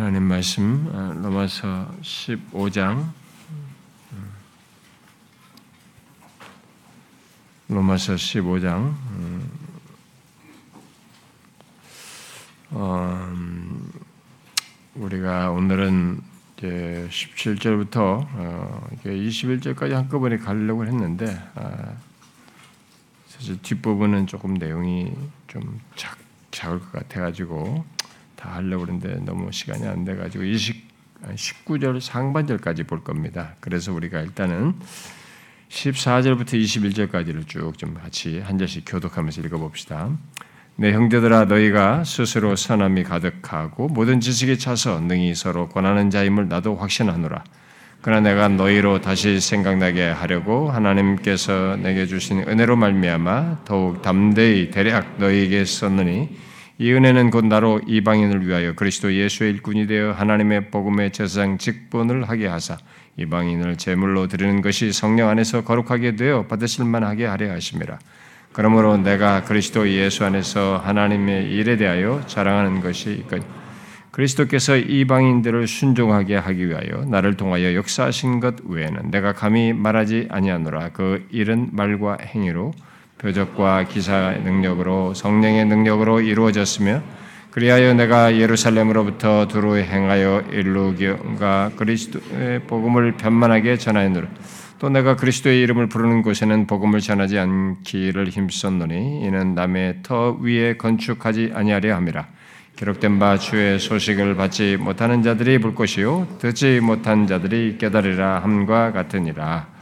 [0.00, 3.12] 하나님 말씀 어, 로마서 15장.
[7.68, 8.94] 로마서 15장.
[12.70, 13.32] 어,
[14.94, 16.22] 우리가 오늘은
[16.56, 21.92] 이제 17절부터 어, 21절까지 한꺼번에 가려고 했는데 아,
[23.28, 25.12] 사실 뒷부분은 조금 내용이
[25.46, 26.16] 좀 작,
[26.52, 27.99] 작을 것 같아가지고
[28.40, 30.88] 다 하려고 그러는데 너무 시간이 안 돼가지고 20,
[31.34, 33.54] 19절 상반절까지 볼 겁니다.
[33.60, 34.74] 그래서 우리가 일단은
[35.68, 40.10] 14절부터 21절까지를 쭉 좀 같이 한 절씩 교독하면서 읽어봅시다.
[40.76, 47.44] 내 형제들아 너희가 스스로 선함이 가득하고 모든 지식에 차서 능히 서로 권하는 자임을 나도 확신하노라.
[48.02, 55.66] 그러나 내가 너희로 다시 생각나게 하려고 하나님께서 내게 주신 은혜로 말미암아 더욱 담대히 대략 너희에게
[55.66, 56.49] 썼느니
[56.80, 62.46] 이 은혜는 곧 나로 이방인을 위하여 그리스도 예수의 일꾼이 되어 하나님의 복음의 제사장 직분을 하게
[62.46, 62.78] 하사
[63.18, 67.98] 이방인을 제물로 드리는 것이 성령 안에서 거룩하게 되어 받으실 만하게 하려 하심이라.
[68.54, 73.42] 그러므로 내가 그리스도 예수 안에서 하나님의 일에 대하여 자랑하는 것이 있거니
[74.10, 80.92] 그리스도께서 이방인들을 순종하게 하기 위하여 나를 통하여 역사하신 것 외에는 내가 감히 말하지 아니하노라.
[80.94, 82.72] 그 일은 말과 행위로
[83.20, 87.02] 표적과 기사의 능력으로 성령의 능력으로 이루어졌으며
[87.50, 94.28] 그리하여 내가 예루살렘으로부터 두루 행하여 일루기가 그리스도의 복음을 편만하게 전하였노라.
[94.78, 101.52] 또 내가 그리스도의 이름을 부르는 곳에는 복음을 전하지 않기를 힘썼노니 이는 남의 터 위에 건축하지
[101.54, 102.26] 아니하려 함이라.
[102.76, 109.79] 기록된 바 주의 소식을 받지 못하는 자들이 볼 것이요 듣지 못한 자들이 깨달으라 함과 같으니라.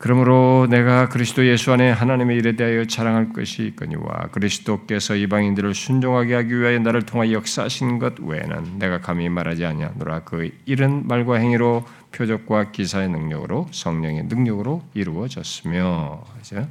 [0.00, 6.58] 그러므로 내가 그리스도 예수 안에 하나님의 일에 대하여 자랑할 것이 있거니와 그리스도께서 이방인들을 순종하게 하기
[6.58, 12.70] 위하여 나를 통하여 역사하신 것 외에는 내가 감히 말하지 아니하노라 그 일은 말과 행위로 표적과
[12.70, 16.66] 기사의 능력으로 성령의 능력으로 이루어졌으며 그죠?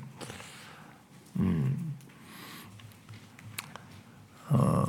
[1.38, 1.94] 음.
[4.50, 4.86] 어,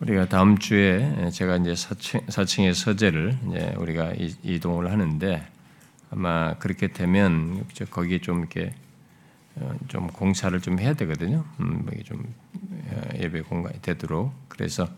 [0.00, 4.12] 우리가 다음 주에 제가 이제 4층, 4층의 서재를 이제 우리가
[4.42, 5.52] 이동을 하는데
[6.12, 8.74] 아마 그렇게 되면 거기에 좀 이렇게
[9.56, 11.44] 어, 좀 공사를 좀 해야 되거든요.
[11.60, 12.22] 음, 좀
[12.90, 14.88] 어, 예배 공간이 되도록 그래서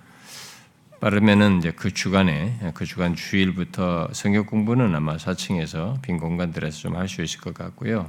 [1.00, 7.08] 빠르면은 이제 그 주간에 그 주간 주일부터 성경 공부는 아마 4층에서 빈 공간들에서 좀 할
[7.08, 8.08] 수 있을 것 같고요.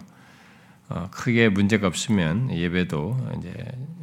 [0.88, 3.54] 어, 크게 문제가 없으면 예배도 이제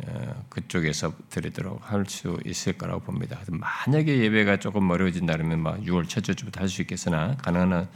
[0.08, 3.38] 어, 그쪽에서 드리도록 할 수 있을 거라고 봅니다.
[3.48, 7.88] 만약에 예배가 조금 어려워진다면 막 6월 첫째 주부터 할 수 있겠으나 가능한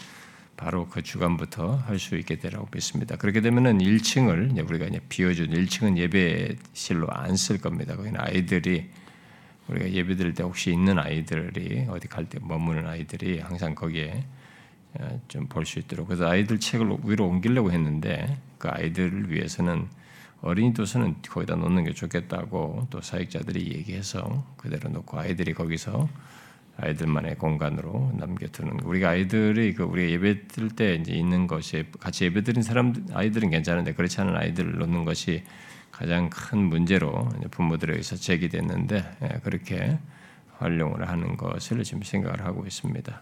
[0.56, 3.17] 바로 그 주간부터 할 수 있게 되라고 믿습니다.
[3.17, 7.97] 그렇게 되면은 1층을 우리가 이제 비워준 1층은 예배실로 안 쓸 겁니다.
[7.97, 8.89] 거기는 아이들이
[9.69, 14.25] 우리가 예배 드릴 때 혹시 있는 아이들이 어디 갈 때 머무는 아이들이 항상 거기에
[14.94, 19.88] 어, 좀볼 수 있도록 그래서 아이들 책을 위로 옮기려고 했는데 그 아이들을 위해서는
[20.43, 26.09] 어린이 도서는 거기다 놓는 게 좋겠다고 또 사역자들이 얘기해서 그대로 놓고 아이들이 거기서
[26.78, 32.42] 아이들만의 공간으로 남겨두는 우리가 아이들이 그 우리 예배 드릴 때 이제 있는 것이 같이 예배
[32.42, 35.42] 드린 사람 아이들은 괜찮은데 그렇지 않은 아이들을 놓는 것이
[35.91, 39.98] 가장 큰 문제로 부모들에 의해서 제기됐는데 예, 그렇게
[40.59, 43.20] 활용을 하는 것을 지금 생각을 하고 있습니다.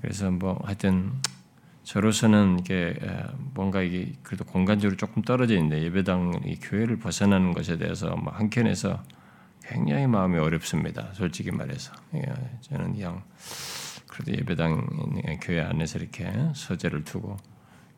[0.00, 1.12] 그래서 뭐 하여튼
[1.84, 2.94] 저로서는 이게
[3.52, 6.32] 뭔가 이게 그래도 공간적으로 조금 떨어져 있는데 예배당
[6.62, 9.02] 교회를 벗어나는 것에 대해서 뭐 한켠에서
[9.68, 11.10] 굉장히 마음이 어렵습니다.
[11.14, 12.22] 솔직히 말해서 예,
[12.62, 13.22] 저는 그냥
[14.06, 14.86] 그래도 예배당
[15.42, 17.36] 교회 안에서 이렇게 서재를 두고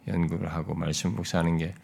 [0.06, 1.74] 연구를 하고 말씀 묵상하는 게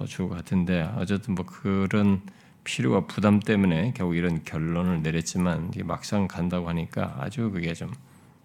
[0.00, 2.22] 더 좋을 것 같은데 어쨌든 뭐 그런
[2.64, 7.92] 필요와 부담 때문에 결국 이런 결론을 내렸지만 막상 간다고 하니까 아주 그게 좀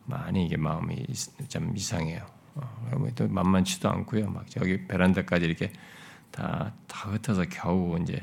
[0.05, 1.05] 많이 이게 마음이
[1.47, 2.25] 좀 이상해요.
[2.55, 4.29] 어, 또 만만치도 않고요.
[4.29, 5.71] 막 저기 베란다까지 이렇게
[6.31, 8.21] 다, 다 흩어서 겨우 이제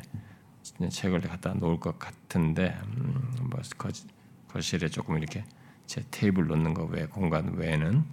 [0.90, 3.60] 책을 갖다 놓을 것 같은데, 음, 뭐
[4.48, 5.44] 거실에 조금 이렇게
[5.86, 8.04] 제 테이블 놓는 거 외 공간 외에는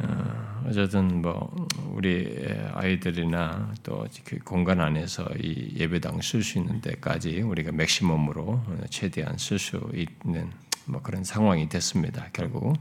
[0.00, 1.54] 어, 어쨌든 뭐
[1.92, 9.38] 우리 아이들이나 또 그 공간 안에서 이 예배당 쓸 수 있는 데까지 우리가 맥시멈으로 최대한
[9.38, 10.50] 쓸 수 있는
[10.86, 12.26] 뭐 그런 상황이 됐습니다.
[12.32, 12.74] 결국 어,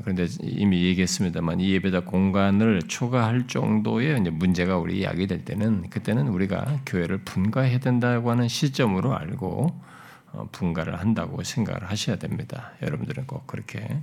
[0.00, 6.80] 그런데 이미 얘기했습니다만 이 예배당 공간을 초과할 정도의 문제가 우리 야기 될 때는 그때는 우리가
[6.86, 9.80] 교회를 분가해야 된다고 하는 시점으로 알고
[10.32, 12.72] 어, 분가를 한다고 생각을 하셔야 됩니다.
[12.82, 14.00] 여러분들은 꼭 그렇게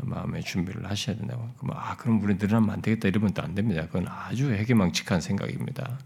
[0.00, 1.48] 마음의 준비를 하셔야 된다고.
[1.70, 3.86] 아 그럼 우리 늘어나면 안 되겠다 이러면 또 안 됩니다.
[3.86, 5.98] 그건 아주 해괴망측한 생각입니다.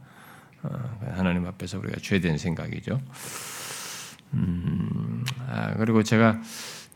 [0.63, 3.01] 어, 하나님 앞에서 우리가 죄된 생각이죠.
[4.35, 5.25] 음.
[5.49, 6.41] 아, 그리고 제가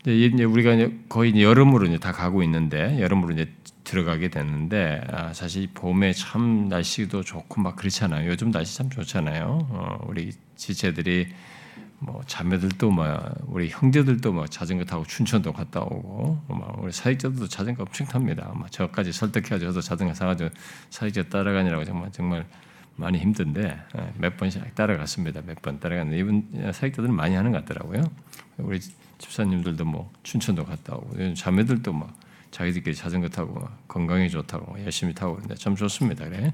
[0.05, 3.53] 이제 우리가 거의 여름으로 이제 다 가고 있는데 여름으로 이제
[3.83, 8.29] 들어가게 됐는데 아, 사실 봄에 참 날씨도 좋고 막 그렇잖아요.
[8.29, 9.67] 요즘 날씨 참 좋잖아요.
[9.69, 11.27] 어, 우리 지체들이
[11.99, 17.83] 뭐 자매들도 뭐 우리 형제들도 뭐 자전거 타고 춘천도 갔다 오고 뭐 우리 사역자들도 자전거
[17.83, 18.51] 엄청 탑니다.
[18.55, 20.49] 뭐 저까지 설득해가지고 저도 자전거 사가지고
[20.89, 22.45] 사역자 따라가느라고 정말 정말
[22.95, 23.61] 많이 힘든데
[23.97, 25.41] 예, 몇 번씩 따라갔습니다.
[25.45, 28.03] 몇 번 따라갔는데 이분 사역자들은 많이 하는 것 같더라고요.
[28.57, 28.79] 우리
[29.21, 32.11] 집사님들도 뭐 춘천도 갔다 오고 자매들도 뭐
[32.49, 36.25] 자기들끼리 자전거 타고 건강에 좋다고 열심히 타고 그러는데 참 좋습니다.
[36.25, 36.53] 그래.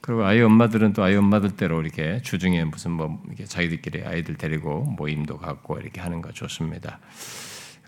[0.00, 5.38] 그리고 아이 엄마들은 또 아이 엄마들대로 이렇게 주중에 무슨 뭐 이렇게 자기들끼리 아이들 데리고 모임도
[5.38, 7.00] 갖고 이렇게 하는 거 좋습니다.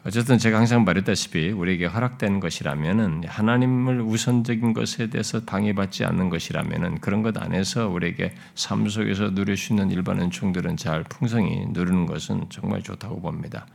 [0.07, 7.23] 어쨌든 제가 항상 말했다시피 우리에게 허락된 것이라면은 하나님을 우선적인 것에 대해서 방해받지 않는 것이라면은 그런
[7.23, 12.83] 것 안에서 우리에게 삶 속에서 누릴 수 있는 일반 은총들은 잘 풍성히 누리는 것은 정말
[12.83, 13.67] 좋다고 봅니다.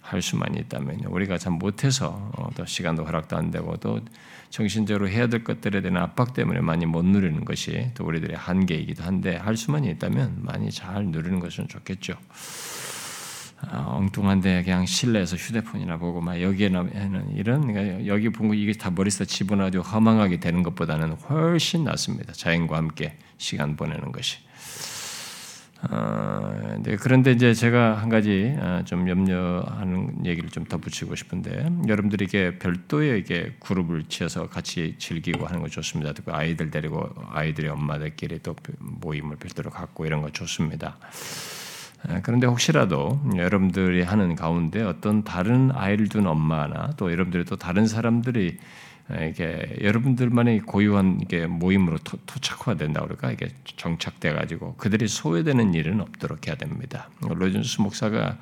[0.00, 1.08] 할 수만 있다면요.
[1.08, 4.00] 우리가 참 못해서 어, 또 시간도 허락도 안 되고 또
[4.48, 9.36] 정신적으로 해야 될 것들에 대한 압박 때문에 많이 못 누리는 것이 또 우리들의 한계이기도 한데
[9.36, 12.14] 할 수만 있다면 많이 잘 누리는 것은 좋겠죠.
[13.68, 18.90] 아, 엉뚱한데 그냥 실내에서 휴대폰이나 보고 막 여기에는 이런 그러니까 여기 본 거 이게 다
[18.90, 22.32] 머릿속에 집어넣어도 허망하게 되는 것보다는 훨씬 낫습니다.
[22.32, 24.38] 자연과 함께 시간 보내는 것이.
[25.82, 32.58] 어, 네, 그런데 이제 제가 한 가지 어, 좀 염려하는 얘기를 좀 덧붙이고 싶은데 여러분들에게
[32.58, 36.12] 별도의 이게 그룹을 지어서 같이 즐기고 하는 거 좋습니다.
[36.12, 40.98] 또 아이들 데리고 아이들의 엄마들끼리 또 모임을 별도로 갖고 이런 거 좋습니다.
[42.08, 47.86] 어, 그런데 혹시라도 여러분들이 하는 가운데 어떤 다른 아이를 둔 엄마나 또 여러분들이 또 다른
[47.86, 48.58] 사람들이
[49.28, 56.46] 이게 여러분들만의 고유한 이게 모임으로 토, 착화된다 그럴까 이게 정착돼 가지고 그들이 소외되는 일은 없도록
[56.46, 57.08] 해야 됩니다.
[57.20, 58.38] 로이드 존스 목사가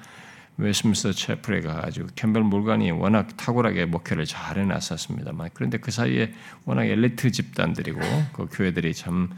[0.59, 6.33] 웨스트민스터 채플에 가가지고 캠벨 몰간이 워낙 탁월하게 목회를 잘 해놨었습니다만 그런데 그 사이에
[6.65, 8.01] 워낙 엘리트 집단들이고
[8.33, 9.31] 그 교회들이 참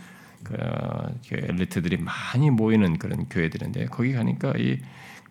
[0.42, 0.56] 그
[1.32, 4.78] 엘리트들이 많이 모이는 그런 교회들인데 거기 가니까 이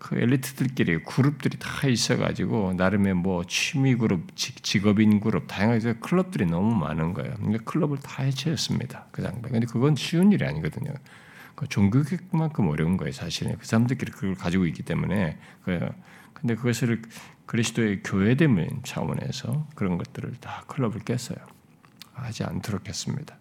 [0.00, 7.12] 그 엘리트들끼리 그룹들이 다 있어가지고 나름의 뭐 취미 그룹, 직업인 그룹 다양하게 클럽들이 너무 많은
[7.12, 7.34] 거예요.
[7.34, 9.08] 그러니까 클럽을 다 해체했습니다.
[9.12, 9.42] 그 장면.
[9.42, 10.94] 근데 그건 쉬운 일이 아니거든요.
[11.54, 13.12] 그 종교계만큼 어려운 거예요.
[13.12, 15.38] 사실은 그 사람들끼리 그걸 가지고 있기 때문에.
[15.64, 15.78] 그
[16.32, 17.02] 근데 그것을
[17.44, 21.36] 그리스도의 교회됨의 차원에서 그런 것들을 다 클럽을 깼어요.
[22.14, 23.36] 하지 않도록 했습니다.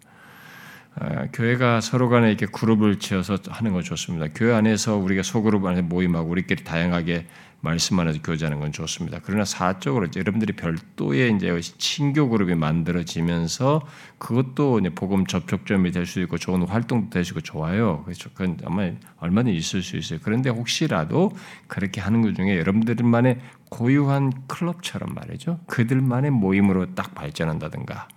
[0.96, 4.28] 아, 교회가 서로 간에 이렇게 그룹을 지어서 하는 건 좋습니다.
[4.36, 7.28] 교회 안에서 우리가 소그룹 안에 모임하고 우리끼리 다양하게
[7.62, 9.20] 말씀 안에서 교제하는 건 좋습니다.
[9.22, 13.86] 그러나 사적으로 여러분들이 별도의 이제 친교 그룹이 만들어지면서
[14.18, 18.06] 그것도 이제 복음 접촉점이 될 수 있고 좋은 활동도 되시고 좋아요.
[18.34, 18.90] 그건 아마
[19.20, 20.20] 얼마든지 있을 수 있어요.
[20.24, 21.32] 그런데 혹시라도
[21.68, 23.40] 그렇게 하는 것 중에 여러분들만의
[23.70, 25.60] 고유한 클럽처럼 말이죠.
[25.68, 28.08] 그들만의 모임으로 딱 발전한다든가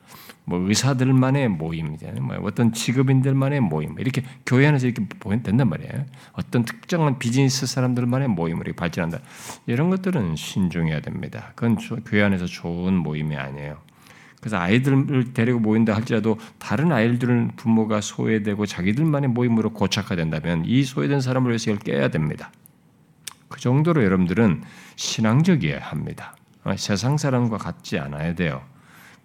[0.45, 2.23] 뭐 의사들만의 모임이잖아요.
[2.23, 6.05] 뭐 어떤 직업인들만의 모임 이렇게 교회 안에서 이렇게 보면 된단 말이에요.
[6.33, 9.21] 어떤 특정한 비즈니스 사람들만의 모임으로 발전한다.
[9.67, 11.53] 이런 것들은 신중해야 됩니다.
[11.55, 13.79] 그건 교회 안에서 좋은 모임이 아니에요.
[14.41, 21.51] 그래서 아이들을 데리고 모인다 할지라도 다른 아이들은 부모가 소외되고 자기들만의 모임으로 고착화된다면 이 소외된 사람을
[21.51, 22.51] 위해서 이걸 깨야 됩니다.
[23.49, 24.63] 그 정도로 여러분들은
[24.97, 26.35] 신앙적이어야 합니다.
[26.77, 28.63] 세상 사람과 같지 않아야 돼요.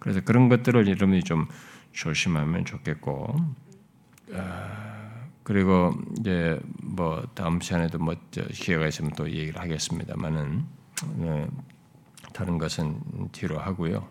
[0.08, 1.46] 그래서 그런 것들을 여러분이 좀
[1.92, 3.36] 조심하면 좋겠고,
[4.32, 8.16] 아, 그리고 이제 뭐 다음 시간에도 뭐
[8.54, 10.64] 기회가 있으면 또 얘기를 하겠습니다만은
[11.16, 11.46] 네,
[12.32, 14.08] 다른 것은 뒤로 하고요.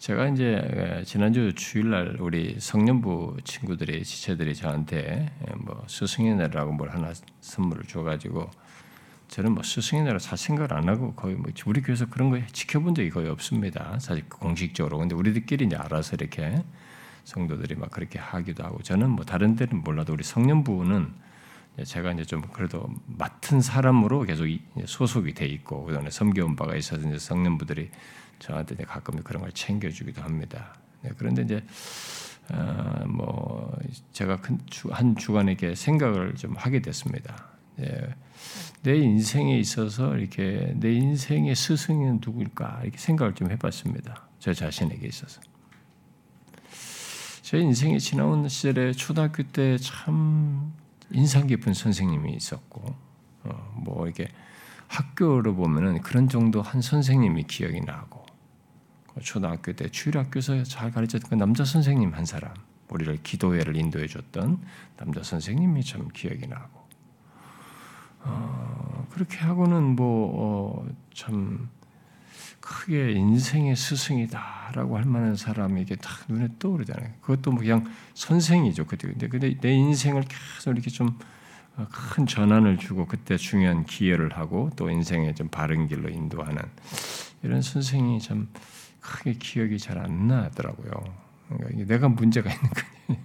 [0.00, 7.84] 제가 이제 지난주 주일날 우리 성년부 친구들이 지체들이 저한테 뭐 스승의 날이라고 뭘 하나 선물을
[7.84, 8.50] 줘가지고
[9.28, 13.10] 저는 뭐 스승이나라 잘 생각을 안 하고 거의 뭐 우리 교회에서 그런 거 지켜본 적이
[13.10, 13.98] 거의 없습니다.
[14.00, 14.98] 사실 공식적으로.
[14.98, 16.62] 근데 우리들끼리 이제 알아서 이렇게
[17.24, 21.12] 성도들이 막 그렇게 하기도 하고 저는 뭐 다른 데는 몰라도 우리 성년부는
[21.84, 24.46] 제가 이제 좀 그래도 맡은 사람으로 계속
[24.86, 27.90] 소속이 돼 있고 그다음에 섬겨온 바가 있어서 이제 성년부들이
[28.38, 30.74] 저한테 이제 가끔 그런 걸 챙겨주기도 합니다.
[31.02, 31.62] 네, 그런데 이제
[32.50, 33.76] 어, 뭐
[34.12, 34.38] 제가
[34.90, 37.48] 한 주간에게 생각을 좀 하게 됐습니다.
[37.80, 38.14] 예,
[38.82, 44.28] 내 인생에 있어서 이렇게 내 인생의 스승은 누구일까 이렇게 생각을 좀 해봤습니다.
[44.38, 45.40] 저 자신에게 있어서.
[47.42, 50.72] 제 인생에 지나온 시절에 초등학교 때 참
[51.10, 52.94] 인상 깊은 선생님이 있었고,
[53.44, 54.28] 어, 뭐 이렇게
[54.88, 58.26] 학교로 보면은 그런 정도 한 선생님이 기억이 나고,
[59.22, 62.52] 초등학교 때 주일학교에서 잘 가르쳤던 그 남자 선생님 한 사람,
[62.90, 64.60] 우리를 기도회를 인도해 줬던
[64.96, 66.77] 남자 선생님이 참 기억이 나고,
[68.24, 71.78] 어, 그렇게 하고는 뭐참 어,
[72.60, 77.12] 크게 인생의 스승이다라고 할 만한 사람이 이게 딱 눈에 떠오르잖아요.
[77.20, 77.84] 그것도 뭐 그냥
[78.14, 78.86] 선생이죠.
[78.86, 81.18] 그때 근데 근데 내 인생을 계속 이렇게 좀
[81.86, 86.60] 큰 전환을 주고 그때 중요한 기여를 하고 또 인생의 좀 바른 길로 인도하는
[87.42, 88.48] 이런 선생이 참
[89.00, 90.90] 크게 기억이 잘 안 나더라고요.
[91.48, 93.18] 그러니까 내가 문제가 있는 거니.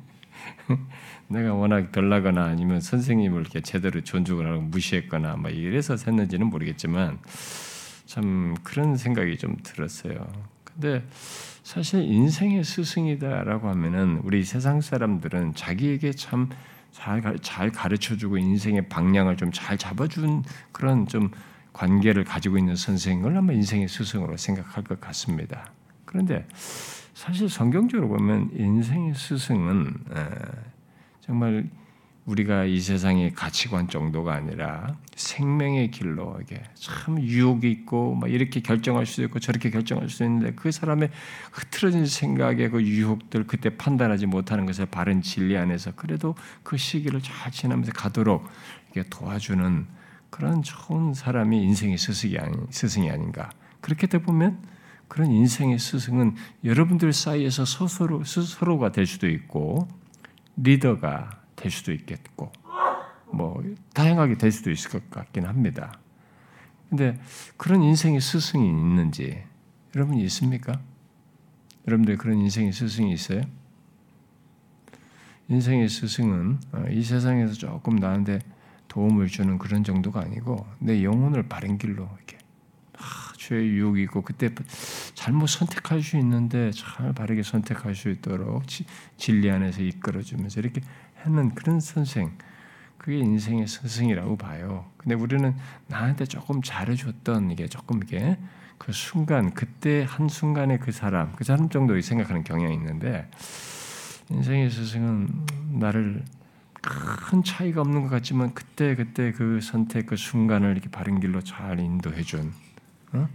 [1.27, 7.19] 내가 워낙 덜나거나 아니면 선생님을 이렇게 제대로 존중을 하고 무시했거나 뭐 이래서 샜는지는 모르겠지만
[8.05, 10.27] 참 그런 생각이 좀 들었어요.
[10.63, 11.03] 근데
[11.63, 16.49] 사실 인생의 스승이다라고 하면은 우리 세상 사람들은 자기에게 참
[16.93, 21.31] 잘 잘 가르쳐 주고 인생의 방향을 좀 잘 잡아 준 그런 좀
[21.73, 25.71] 관계를 가지고 있는 선생을 아마 인생의 스승으로 생각할 것 같습니다.
[26.05, 26.45] 그런데
[27.13, 29.93] 사실 성경적으로 보면 인생의 스승은
[31.25, 31.69] 정말
[32.25, 39.05] 우리가 이 세상의 가치관 정도가 아니라 생명의 길로 이게 참 유혹이 있고 막 이렇게 결정할
[39.05, 41.11] 수도 있고 저렇게 결정할 수도 있는데 그 사람의
[41.53, 47.51] 흐트러진 생각의 그 유혹들 그때 판단하지 못하는 것을 바른 진리 안에서 그래도 그 시기를 잘
[47.51, 48.45] 지나면서 가도록
[48.91, 49.85] 이게 도와주는
[50.29, 53.49] 그런 좋은 사람이 인생의 스승이 아닌 스승이 아닌가.
[53.79, 54.61] 그렇게 되 보면
[55.07, 59.87] 그런 인생의 스승은 여러분들 사이에서 스스로 스스로가 될 수도 있고
[60.57, 62.51] 리더가 될 수도 있겠고
[63.31, 65.99] 뭐 다양하게 될 수도 있을 것 같긴 합니다.
[66.89, 67.19] 근데
[67.57, 69.43] 그런 인생의 스승이 있는지
[69.95, 70.79] 여러분 있습니까?
[71.87, 73.41] 여러분들 그런 인생의 스승이 있어요?
[75.49, 78.39] 인생의 스승은 어, 이 세상에서 조금 나한테
[78.87, 82.37] 도움을 주는 그런 정도가 아니고 내 영혼을 바른 길로 이렇게
[83.43, 84.49] 죄의 유혹이 있고 그때
[85.13, 88.63] 잘못 선택할 수 있는데 잘 바르게 선택할 수 있도록
[89.17, 90.81] 진리 안에서 이끌어주면서 이렇게
[91.23, 92.31] 하는 그런 선생,
[92.97, 94.85] 그게 인생의 스승이라고 봐요.
[94.97, 95.53] 근데 우리는
[95.87, 98.37] 나한테 조금 잘해줬던 이게 조금 이게
[98.77, 103.29] 그 순간 그때 한 순간에 그 사람, 그 사람 정도 생각하는 경향이 있는데
[104.29, 105.27] 인생의 스승은
[105.79, 106.23] 나를
[106.81, 111.79] 큰 차이가 없는 것 같지만 그때 그때 그 선택 그 순간을 이렇게 바른 길로 잘
[111.79, 112.51] 인도해준
[113.13, 113.29] 어?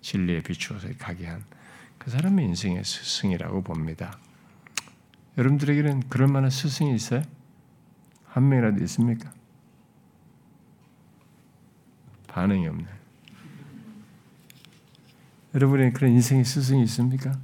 [0.00, 1.44] 진리에 비추어서 가게 한
[2.02, 4.18] 그 사람이 인생의 스승이라고 봅니다.
[5.38, 7.22] 여러분들에게는 그럴 만한 스승이 있어요?
[8.26, 9.32] 한 명이라도 있습니까?
[12.26, 12.86] 반응이 없네.
[15.54, 17.38] 여러분의 그런 인생의 스승이 있습니까?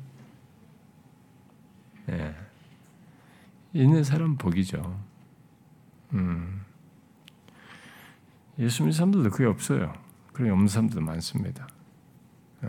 [2.07, 2.35] 네.
[3.73, 5.01] 있는 사람 복이죠.
[6.15, 6.65] 음.
[8.59, 9.93] 예수 믿는 사람들도 그게 없어요.
[10.33, 11.69] 그런 없는 사람들도 많습니다.
[12.61, 12.69] 네.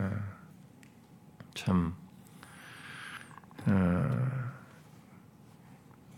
[1.55, 1.95] 참,
[3.65, 4.49] 어,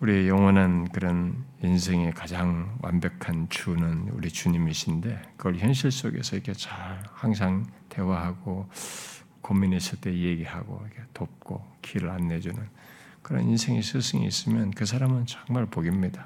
[0.01, 7.67] 우리의 영원한 그런 인생의 가장 완벽한 주는 우리 주님이신데 그걸 현실 속에서 이렇게 잘 항상
[7.89, 8.67] 대화하고
[9.41, 12.57] 고민했을 때 얘기하고 돕고 길을 안내주는
[13.21, 16.25] 그런 인생의 스승이 있으면 그 사람은 정말 복입니다.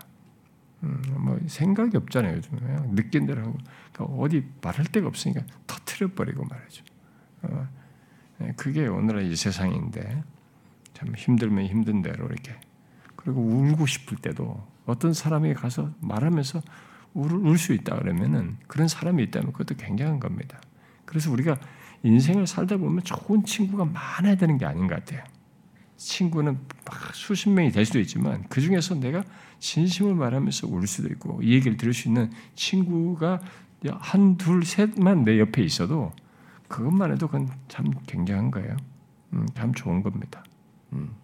[0.84, 2.38] 음, 뭐 생각이 없잖아요.
[2.38, 3.58] 요즘 느낀 대로 하고
[3.92, 6.84] 그러니까 어디 말할 데가 없으니까 터트려 버리고 말이죠.
[7.44, 7.68] 어,
[8.42, 10.24] 예, 그게 오늘의 이 세상인데
[10.94, 12.56] 참 힘들면 힘든 대로 이렇게
[13.15, 16.62] 그리고 울고 싶을 때도 어떤 사람이 가서 말하면서
[17.13, 20.60] 울 수 있다 그러면은 그런 사람이 있다면 그것도 굉장한 겁니다.
[21.06, 21.58] 그래서 우리가
[22.04, 25.24] 인생을 살다 보면 좋은 친구가 많아야 되는 게 아닌 것 같아요.
[25.98, 26.60] 친구는
[27.13, 29.24] 수십 명이 될 수도 있지만 그 중에서 내가
[29.60, 33.39] 진심을 말하면서 울 수도 있고 이 얘기를 들을 수 있는 친구가
[33.92, 36.12] 한, 둘, 셋만 내 옆에 있어도
[36.67, 38.75] 그것만 해도 그건 참 굉장한 거예요.
[39.34, 40.43] 음, 참 좋은 겁니다.
[40.93, 41.15] 음.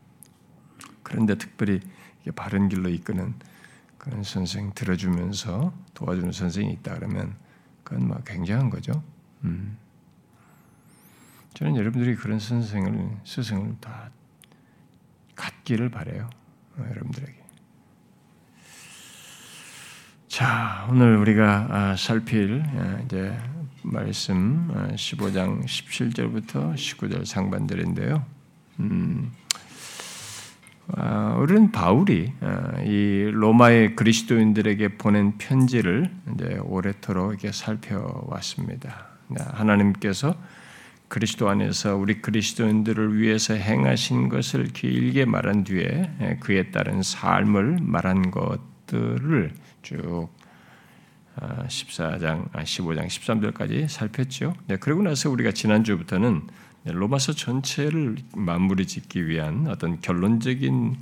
[1.03, 1.79] 그런데 특별히
[2.35, 3.33] 바른 길로 이끄는
[3.97, 7.35] 그런 선생 들어주면서 도와주는 선생이 있다 그러면
[7.83, 9.03] 그건 막뭐 굉장한 거죠.
[9.43, 9.77] 음.
[11.53, 14.09] 저는 여러분들이 그런 선생을 스승을 다
[15.35, 16.29] 갖기를 바래요.
[16.77, 17.41] 어, 여러분들에게.
[20.27, 23.37] 자, 오늘 우리가 아, 살필 아, 이제
[23.83, 28.23] 말씀 15장 아, 17절부터 19절 상반절인데요.
[28.79, 29.31] 음,
[30.93, 39.07] 아, 우리는 바울이 아, 이 로마의 그리스도인들에게 보낸 편지를 이제 오래도록 이렇게 살펴왔습니다.
[39.27, 40.35] 네, 하나님께서
[41.07, 48.31] 그리스도 안에서 우리 그리스도인들을 위해서 행하신 것을 길게 말한 뒤에 예, 그에 따른 삶을 말한
[48.31, 50.29] 것들을 쭉
[51.39, 54.53] 14장, 15장, 13절까지 살폈죠.
[54.67, 56.41] 네, 그러고 나서 우리가 지난주부터는
[56.85, 60.97] 로마서 전체를 마무리 짓기 위한 어떤 결론적인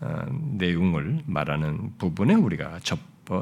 [0.00, 0.26] 어,
[0.58, 2.98] 내용을 말하는 부분에 우리가 접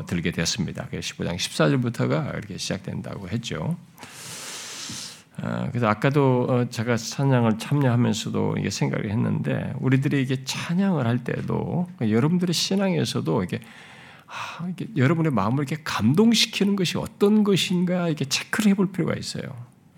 [0.07, 0.89] 들게 됐습니다.
[0.91, 3.77] 15장 14절부터가 이렇게 시작된다고 했죠.
[5.37, 11.89] 아, 그래서 아까도 어, 제가 찬양을 참여하면서도 이게 생각을 했는데 우리들이 이게 찬양을 할 때도
[12.01, 13.61] 여러분들의 신앙에서도 이게
[14.27, 19.45] 아, 이게 여러분의 마음을 이렇게 감동시키는 것이 어떤 것인가 이렇게 체크를 해볼 필요가 있어요.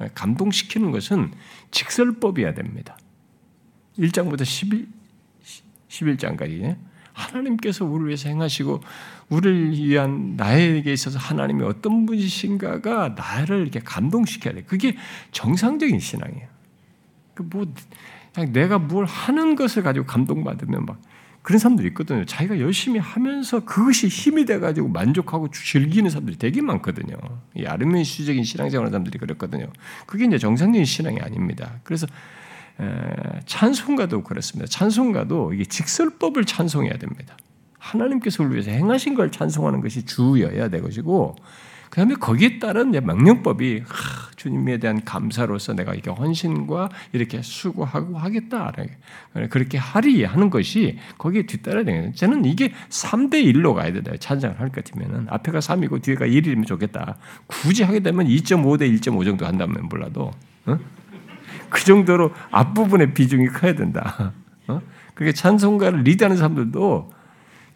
[0.03, 1.33] 예, 감동시키는 것은
[1.71, 2.97] 직설법이어야 됩니다.
[3.99, 4.89] 1장부터 11,
[5.89, 6.77] 11장까지
[7.13, 8.83] 하나님께서 우리를 위해서 행하시고
[9.31, 14.63] 우리를 위한 나에게 있어서 하나님이 어떤 분이신가가 나를 이렇게 감동시켜야 돼.
[14.63, 14.97] 그게
[15.33, 16.49] 정상적인 신앙이에요.
[17.35, 17.73] 그뭐
[18.53, 21.01] 내가 뭘 하는 것을 가지고 감동받으면 막
[21.47, 22.25] 그런 사람들이 있거든요.
[22.25, 27.15] 자기가 열심히 하면서 그것이 힘이 돼가지고 만족하고 즐기는 사람들이 되게 많거든요.
[27.55, 29.69] 이 아르메니스적인 신앙생활 하는 사람들이 그랬거든요.
[30.07, 31.79] 그게 이제 정상적인 신앙이 아닙니다.
[31.85, 32.09] 그래서
[33.45, 34.69] 찬송가도 그렇습니다.
[34.69, 37.37] 찬송가도 이게 직설법을 찬송해야 됩니다.
[37.79, 41.37] 하나님께서 우리 위해서 행하신 걸 찬송하는 것이 주여야 되것이고
[41.97, 48.71] 그 다음에 거기에 따른 명령법이 하, 주님에 대한 감사로서 내가 이렇게 헌신과 이렇게 수고하고 하겠다.
[49.49, 52.13] 그렇게 하리 하는 것이 거기에 뒤따라야 되거든요.
[52.13, 54.13] 저는 이게 3대 1로 가야 된다.
[54.21, 57.17] 찬장을 할 것 같으면 앞에가 3이고 뒤에가 1이면 좋겠다.
[57.47, 60.33] 굳이 하게 되면 2.5대 1.5 정도 한다면 몰라도
[60.67, 60.79] 어?
[61.71, 64.35] 그 정도로 앞부분의 비중이 커야 된다.
[64.69, 64.83] 어?
[65.15, 67.16] 그게 찬송가를 리드하는 사람들도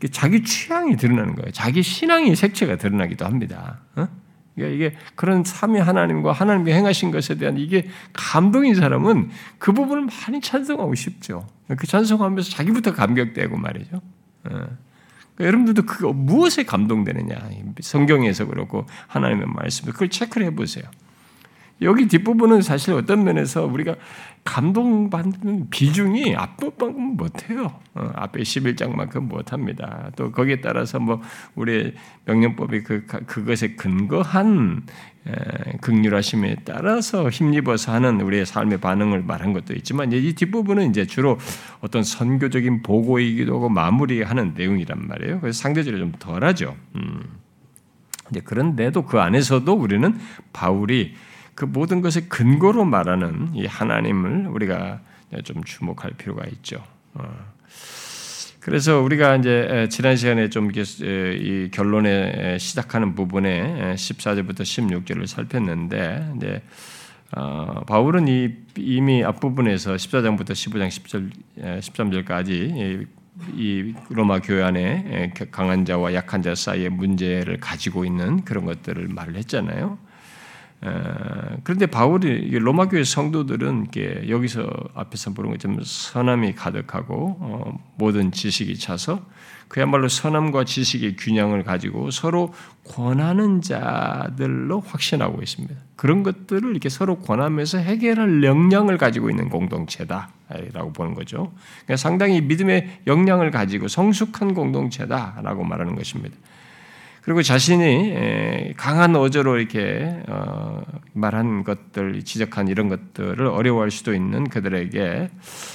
[0.09, 1.51] 자기 취향이 드러나는 거예요.
[1.53, 3.81] 자기 신앙의 색채가 드러나기도 합니다.
[3.97, 4.09] 어?
[4.55, 10.41] 그러니까 이게 그런 삼위 하나님과 하나님께 행하신 것에 대한 이게 감동인 사람은 그 부분을 많이
[10.41, 11.47] 찬송하고 싶죠.
[11.77, 13.97] 그 찬송하면서 자기부터 감격되고 말이죠.
[13.97, 14.01] 어.
[14.45, 14.77] 그러니까
[15.39, 17.37] 여러분들도 그 무엇에 감동되느냐
[17.81, 20.85] 성경에서 그렇고 하나님의 말씀 그걸 체크를 해보세요.
[21.83, 23.97] 여기 뒷부분은 사실 어떤 면에서 우리가
[24.45, 27.79] 감동받는 비중이 앞부분만큼 못해요.
[27.95, 30.11] 어, 앞에 11장만큼 못합니다.
[30.17, 31.21] 또 거기에 따라서 뭐
[31.55, 31.95] 우리
[32.25, 34.83] 명령법이 그, 그것에 근거한
[35.83, 41.39] 극률하심에 따라서 힘입어서 하는 우리의 삶의 반응을 말한 것도 있지만 이 뒷부분은 이제 주로
[41.81, 45.41] 어떤 선교적인 보고이기도 하고 마무리하는 내용이란 말이에요.
[45.41, 46.75] 그래서 상대적으로 좀 덜하죠.
[46.97, 47.23] 음.
[48.45, 50.19] 그런데도 그 안에서도 우리는
[50.53, 51.15] 바울이
[51.61, 55.01] 그 모든 것의 근거로 말하는 이 하나님을 우리가
[55.45, 56.83] 좀 주목할 필요가 있죠.
[57.13, 57.23] 어.
[58.61, 66.63] 그래서 우리가 이제 지난 시간에 좀 이 결론에 시작하는 부분에 14절부터 16절을 살폈는데 이제
[67.37, 73.07] 어, 바울은 이, 이미 앞부분에서 14장부터 15장 10절 13절까지
[73.55, 79.37] 이 로마 교회 안에 강한 자와 약한 자 사이의 문제를 가지고 있는 그런 것들을 말을
[79.37, 80.10] 했잖아요.
[81.63, 83.89] 그런데 바울이 로마 교회 성도들은
[84.29, 89.21] 여기서 앞에서 보는 것처럼 선함이 가득하고 어, 모든 지식이 차서
[89.69, 92.53] 그야말로 선함과 지식의 균형을 가지고 서로
[92.85, 95.75] 권하는 자들로 확신하고 있습니다.
[95.95, 101.53] 그런 것들을 이렇게 서로 권하면서 해결할 역량을 가지고 있는 공동체다라고 보는 거죠.
[101.85, 106.37] 그러니까 상당히 믿음의 역량을 가지고 성숙한 공동체다라고 말하는 것입니다.
[107.23, 115.29] 그리고 자신이 강한 어조로 이렇게 어, 말한 것들, 지적한 이런 것들을 어려워할 수도 있는 그들에게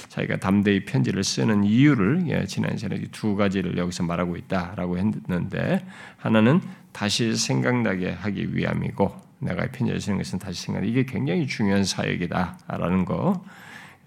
[0.08, 6.60] 자기가 담대히 편지를 쓰는 이유를 예, 지난 시간에 두 가지를 여기서 말하고 있다라고 했는데 하나는
[6.92, 10.86] 다시 생각나게 하기 위함이고 내가 편지를 쓰는 것은 다시 생각.
[10.86, 13.44] 이게 굉장히 중요한 사역이다라는 거.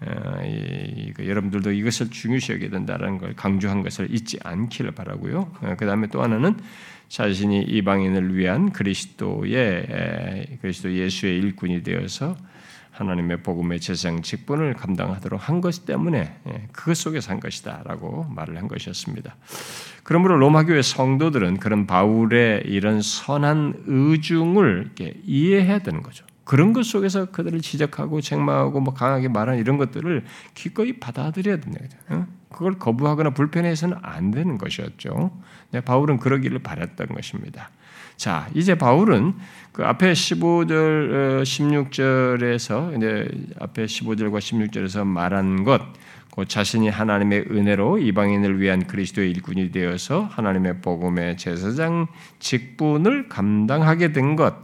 [0.02, 0.42] 어,
[1.18, 5.52] 여러분들도 이것을 중요시 여겨야 된다는 걸 강조한 것을 잊지 않기를 바라고요.
[5.60, 6.56] 어, 그 다음에 또 하나는
[7.10, 12.36] 자신이 이방인을 위한 그리스도의 그리스도 예수의 일꾼이 되어서
[12.92, 18.68] 하나님의 복음의 재상 직분을 감당하도록 한 것 때문에 예, 그것 속에서 한 것이다라고 말을 한
[18.68, 19.36] 것이었습니다.
[20.04, 24.92] 그러므로 로마 교회 성도들은 그런 바울의 이런 선한 의중을
[25.24, 26.24] 이해해야 되는 거죠.
[26.44, 31.80] 그런 것 속에서 그들을 지적하고 책망하고 뭐 강하게 말하는 이런 것들을 기꺼이 받아들여야 된다.
[32.52, 35.30] 그걸 거부하거나 불편해서는 안 되는 것이었죠.
[35.70, 37.70] 네, 바울은 그러기를 바랐던 것입니다.
[38.16, 39.34] 자, 이제 바울은
[39.72, 45.80] 그 앞에 15절, 16절에서 어, 이제 앞에 15절과 16절에서 말한 것,
[46.34, 52.08] 그 자신이 하나님의 은혜로 이방인을 위한 그리스도의 일꾼이 되어서 하나님의 복음의 제사장
[52.40, 54.54] 직분을 감당하게 된 것,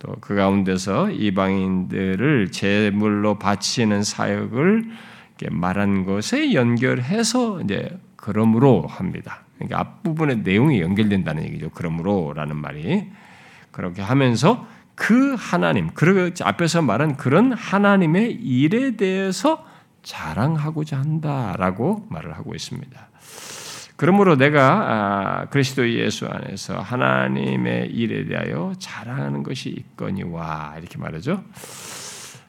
[0.00, 4.84] 또 그 가운데서 이방인들을 제물로 바치는 사역을
[5.50, 9.42] 말한 것에 연결해서 이제 그러므로 합니다.
[9.56, 11.70] 그러니까 앞부분의 내용이 연결된다는 얘기죠.
[11.70, 13.10] 그러므로라는 말이
[13.70, 19.66] 그렇게 하면서 그 하나님, 그 앞에서 말한 그런 하나님의 일에 대해서
[20.02, 23.08] 자랑하고자 한다라고 말을 하고 있습니다.
[23.96, 31.42] 그러므로 내가 아, 그리스도 예수 안에서 하나님의 일에 대하여 자랑하는 것이 있거니와 이렇게 말하죠.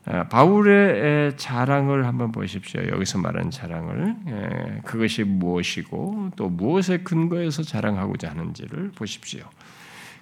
[0.08, 2.82] 아, 바울의 자랑을 한번 보십시오.
[2.90, 9.44] 여기서 말하는 자랑을 예, 그것이 무엇이고 또 무엇에 근거해서 자랑하고자 하는지를 보십시오.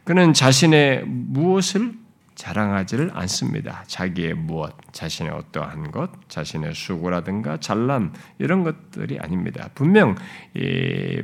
[0.06, 1.94] 그는 자신의 무엇을
[2.36, 3.84] 자랑하지를 않습니다.
[3.88, 9.70] 자기의 무엇, 자신의 어떠한 것, 자신의 수고라든가 잘남 이런 것들이 아닙니다.
[9.76, 10.16] 분명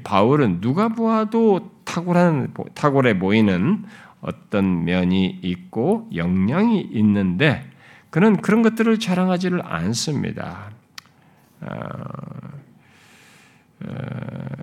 [0.03, 3.85] 바울은 누가 보아도 탁월한 탁월해 보이는
[4.21, 7.68] 어떤 면이 있고 역량이 있는데
[8.09, 10.71] 그는 그런 것들을 자랑하지를 않습니다.
[11.61, 11.67] 어,
[13.81, 13.87] 어,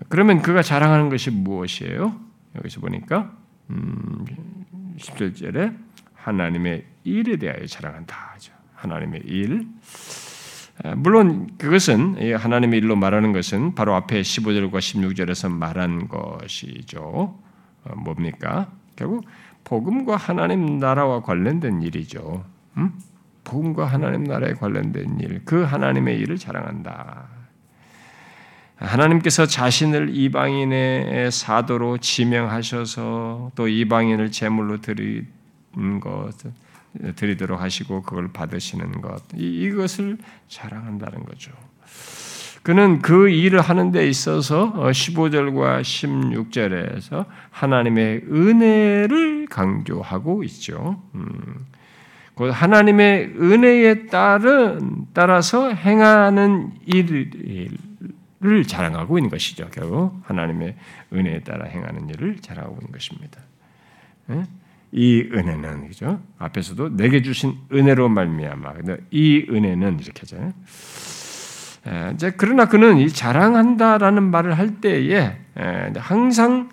[0.08, 2.18] 그러면 그가 자랑하는 것이 무엇이에요?
[2.56, 3.32] 여기서 보니까
[3.70, 4.24] 음,
[4.98, 5.76] 17절에
[6.14, 8.52] 하나님의 일에 대하여 자랑한다 하죠.
[8.74, 9.66] 하나님의 일.
[10.96, 17.38] 물론 그것은 하나님의 일로 말하는 것은 바로 앞에 15절과 16절에서 말한 것이죠.
[17.84, 18.70] 어, 뭡니까?
[18.94, 19.24] 결국
[19.64, 22.44] 복음과 하나님 나라와 관련된 일이죠.
[22.76, 22.92] 음?
[23.46, 27.28] 복음과 하나님 나라에 관련된 일, 그 하나님의 일을 자랑한다.
[28.76, 35.24] 하나님께서 자신을 이방인의 사도로 지명하셔서 또 이방인을 제물로 드리
[36.00, 36.32] 것
[37.16, 41.52] 드리도록 하시고 그걸 받으시는 것 이것을 자랑한다는 거죠.
[42.62, 51.00] 그는 그 일을 하는 데 있어서 15절과 어, 16절에서 하나님의 은혜를 강조하고 있죠.
[51.14, 51.66] 음.
[52.38, 57.70] 하나님의 은혜에 따른 따라서 행하는 일을
[58.66, 59.68] 자랑하고 있는 것이죠.
[59.72, 60.76] 결국 하나님의
[61.12, 63.40] 은혜에 따라 행하는 일을 자랑하고 있는 것입니다.
[64.30, 64.44] 예?
[64.92, 66.20] 이 은혜는 그죠?
[66.38, 68.74] 앞에서도 내게 주신 은혜로 말미암아.
[69.10, 70.52] 이 은혜는 이렇게 하잖아요.
[72.14, 75.36] 이제 그러나 그는 이 자랑한다라는 말을 할 때에
[75.96, 76.68] 항상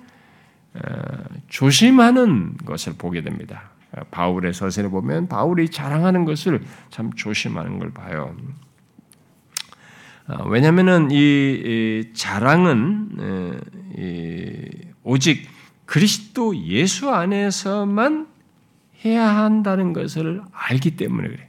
[1.48, 3.73] 조심하는 것을 보게 됩니다.
[4.12, 8.36] 바울의 서신을 보면 바울이 자랑하는 것을 참 조심하는 걸 봐요.
[10.28, 13.60] 어, 왜냐하면은 이 자랑은
[15.04, 15.48] 오직
[15.86, 18.28] 그리스도 예수 안에서만
[19.06, 21.48] 해야 한다는 것을 알기 때문에 그래.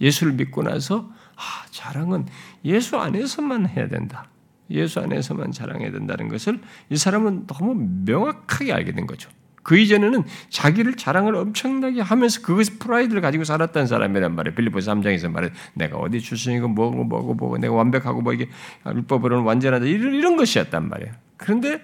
[0.00, 2.26] 예수를 믿고 나서 아, 자랑은
[2.64, 4.28] 예수 안에서만 해야 된다.
[4.70, 9.30] 예수 안에서만 자랑해야 된다는 것을 이 사람은 너무 명확하게 알게 된 거죠.
[9.68, 14.54] 그 이전에는 자기를 자랑을 엄청나게 하면서 그것이 프라이드를 가지고 살았던 사람이란 말이에요.
[14.54, 18.48] 빌리포 3장에서 말해 내가 어디 출신이고 뭐고 뭐고 뭐고 내가 완벽하고 뭐 이게
[18.86, 21.12] 율법으로는 완전하다 이런 이런 것이었단 말이에요.
[21.36, 21.82] 그런데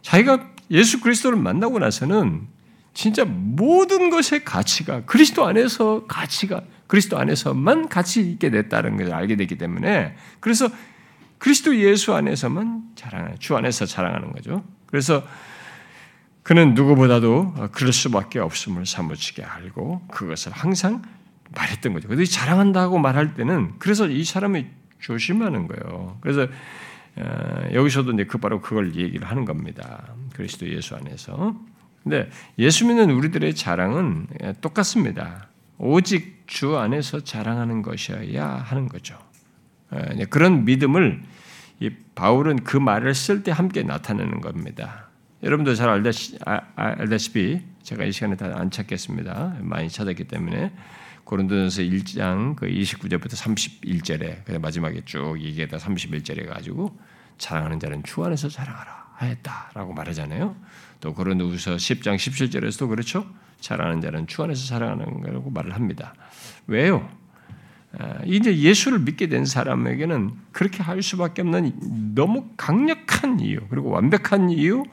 [0.00, 2.46] 자기가 예수 그리스도를 만나고 나서는
[2.94, 9.58] 진짜 모든 것의 가치가 그리스도 안에서 가치가 그리스도 안에서만 가치 있게 됐다는 것을 알게 됐기
[9.58, 10.70] 때문에 그래서
[11.36, 14.64] 그리스도 예수 안에서만 자랑하는 주 안에서 자랑하는 거죠.
[14.86, 15.22] 그래서
[16.48, 21.02] 그는 누구보다도 그럴 수밖에 없음을 사무치게 알고 그것을 항상
[21.54, 22.08] 말했던 거죠.
[22.08, 24.64] 그래서 자랑한다고 말할 때는 그래서 이 사람이
[24.98, 26.16] 조심하는 거예요.
[26.22, 26.46] 그래서
[27.16, 30.14] 어, 여기서도 이제 그 바로 그걸 얘기를 하는 겁니다.
[30.32, 31.54] 그리스도 예수 안에서.
[32.02, 34.28] 근데 예수 믿는 우리들의 자랑은
[34.62, 35.48] 똑같습니다.
[35.76, 39.18] 오직 주 안에서 자랑하는 것이어야 하는 거죠.
[39.90, 41.22] 어, 그런 믿음을
[42.14, 45.07] 바울은 그 말을 쓸 때 함께 나타내는 겁니다.
[45.42, 49.58] 여러분도 잘 알다시, 아, 알다시피 제가 이 시간에 다 안 찾겠습니다.
[49.60, 50.72] 많이 찾았기 때문에
[51.24, 56.98] 고린도전서 1장 그 29절부터 31절에 마지막에 쭉 얘기하다 31절에 가지고
[57.36, 60.56] 자랑하는 자는 주 안에서 자랑하라 하였다라고 말하잖아요.
[61.00, 63.26] 또 고린도후서 10장 17절에서도 그렇죠.
[63.60, 66.14] 자랑하는 자는 주 안에서 자랑하는 거라고 말을 합니다.
[66.66, 67.08] 왜요?
[67.96, 74.50] 아, 이제 예수를 믿게 된 사람에게는 그렇게 할 수밖에 없는 너무 강력한 이유 그리고 완벽한
[74.50, 74.84] 이유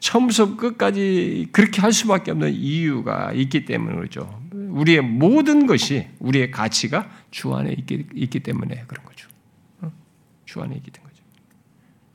[0.00, 4.42] 처음부터 끝까지 그렇게 할 수밖에 없는 이유가 있기 때문에 그렇죠.
[4.52, 9.28] 우리의 모든 것이 우리의 가치가 주 안에 있기, 있기 때문에 그런 거죠.
[9.80, 9.92] 어?
[10.44, 11.08] 주 안에 있기 때문에.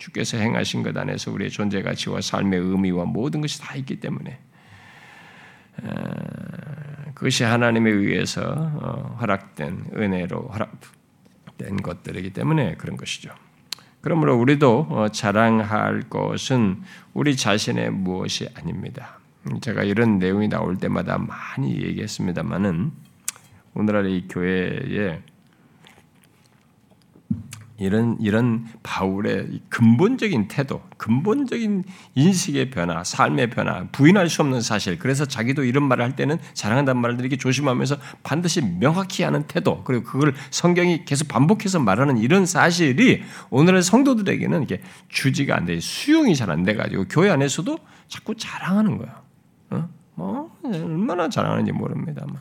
[0.04, 4.38] 주께서 행하신 것 안에서 우리의 존재 가치와 삶의 의미와 모든 것이 다 있기 때문에
[7.14, 13.34] 그것이 하나님에 의해서 어, 허락된 은혜로 허락된 것들이기 때문에 그런 것이죠.
[14.04, 16.82] 그러므로 우리도 어, 자랑할 것은
[17.14, 19.18] 우리 자신의 무엇이 아닙니다.
[19.62, 22.92] 제가 이런 내용이 나올 때마다 많이 얘기했습니다만은
[23.76, 25.22] 오늘날 이 교회에
[27.78, 31.84] 이런 이런 바울의 근본적인 태도, 근본적인
[32.14, 35.00] 인식의 변화, 삶의 변화, 부인할 수 없는 사실.
[35.00, 40.04] 그래서 자기도 이런 말을 할 때는 자랑한다는 말을 이렇게 조심하면서 반드시 명확히 하는 태도, 그리고
[40.04, 46.52] 그걸 성경이 계속 반복해서 말하는 이런 사실이 오늘의 성도들에게는 이게 주지가 안 돼, 수용이 잘
[46.52, 49.22] 안 돼 가지고 교회 안에서도 자꾸 자랑하는 거야.
[49.72, 49.90] 어?
[50.14, 52.24] 뭐 얼마나 자랑하는지 모릅니다.
[52.28, 52.40] 뭐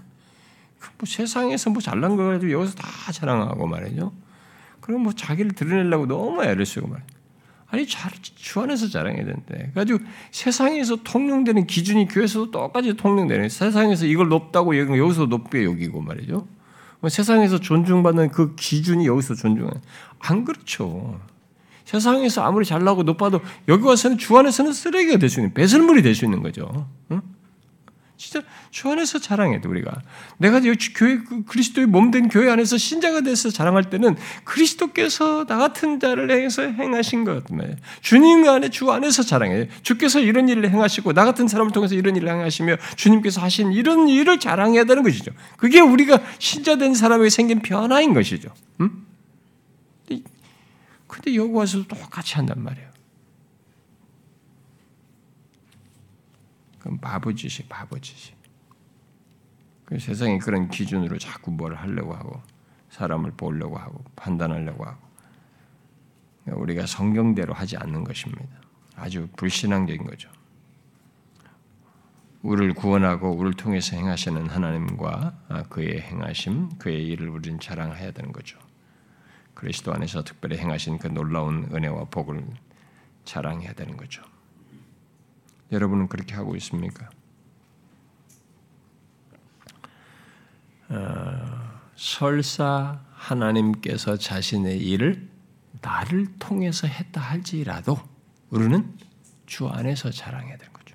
[1.05, 4.12] 세상에서 뭐 잘난 거 가지고 여기서 다 자랑하고 말이죠.
[4.83, 7.07] 그럼 뭐 자기를 드러내려고 너무 애를 쓰고 말이야.
[7.68, 9.71] 아니 주 안에서 자랑해야 되는데.
[9.73, 13.49] 그래가지고 세상에서 통용되는 기준이 교회에서도 똑같이 통용되는.
[13.49, 16.47] 세상에서 이걸 높다고 여기서 높게 여기고 말이죠.
[17.01, 19.71] 뭐 세상에서 존중받는 그 기준이 여기서 존중해.
[20.18, 21.18] 안 그렇죠.
[21.87, 26.27] 세상에서 아무리 잘나고 높아도 여기 와서는 주 안에서는 쓰레기가 될 수 있는 배설물이 될 수
[26.27, 26.87] 있는 거죠.
[27.11, 27.23] 응?
[28.23, 29.91] 진짜 주 안에서 자랑해도 우리가
[30.39, 30.61] 내가
[30.95, 36.31] 교회 그 그리스도의 몸 된 교회 안에서 신자가 돼서 자랑할 때는 그리스도께서 나 같은 자를
[36.31, 37.43] 행해서 행하신 것
[38.01, 42.29] 주님 안에 주 안에서 자랑해 주께서 이런 일을 행하시고 나 같은 사람을 통해서 이런 일을
[42.29, 45.33] 행하시며 주님께서 하신 이런 일을 자랑해야 되는 것이죠.
[45.57, 48.51] 그게 우리가 신자 된 사람에게 생긴 변화인 것이죠.
[48.81, 49.07] 음?
[51.09, 52.92] 근데 여기 와서 똑같이 한단 말이에요.
[56.83, 58.35] 그럼 바보짓이 바보짓이.
[59.85, 62.42] 그 세상이 그런 기준으로 자꾸 뭘 하려고 하고
[62.90, 64.99] 사람을 보려고 하고 판단하려고 하고
[66.47, 68.49] 우리가 성경대로 하지 않는 것입니다.
[68.97, 70.29] 아주 불신앙적인 거죠.
[72.42, 78.59] 우리를 구원하고 우리를 통해서 행하시는 하나님과 그의 행하심, 그의 일을 우리는 자랑해야 되는 거죠.
[79.55, 82.45] 그리스도 안에서 특별히 행하신 그 놀라운 은혜와 복을
[83.25, 84.25] 자랑해야 되는 거죠.
[85.73, 87.09] 여러분은 그렇게 하고 있습니까?
[90.89, 95.29] 어, 설사 하나님께서 자신의 일을
[95.81, 97.99] 나를 통해서 했다 할지라도
[98.51, 98.93] 우리는
[99.47, 100.95] 주 안에서 자랑해야 되는 거죠.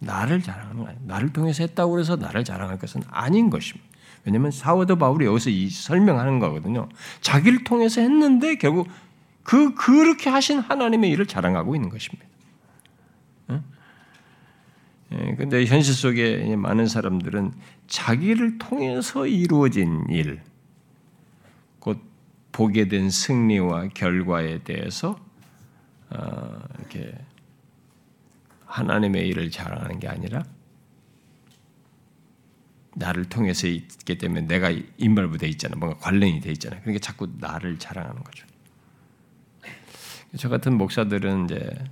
[0.00, 3.88] 나를 자랑하는 거아요 나를 통해서 했다고 해서 나를 자랑할 것은 아닌 것입니다.
[4.24, 6.88] 왜냐하면 사워더 바울이 여기서 이 설명하는 거거든요.
[7.20, 8.88] 자기를 통해서 했는데 결국
[9.42, 12.26] 그 그렇게 하신 하나님의 일을 자랑하고 있는 것입니다.
[15.12, 17.52] 예, 근데 현실 속에 많은 사람들은
[17.88, 20.40] 자기를 통해서 이루어진 일,
[21.80, 22.00] 곧
[22.52, 25.18] 보게 된 승리와 결과에 대해서
[26.10, 27.12] 어, 이렇게
[28.66, 30.44] 하나님의 일을 자랑하는 게 아니라
[32.94, 36.78] 나를 통해서 있기 때문에 내가 인발부돼 있잖아, 뭔가 관련이 돼 있잖아.
[36.80, 38.46] 그러니까 자꾸 나를 자랑하는 거죠.
[40.36, 41.84] 저 같은 목사들은 이제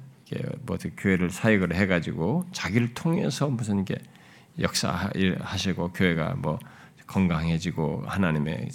[0.62, 3.96] 뭐 교회를 사역을 해가지고 자기를 통해서 무슨 게
[4.58, 6.58] 역사하시고 교회가 뭐
[7.06, 8.68] 건강해지고 하나님의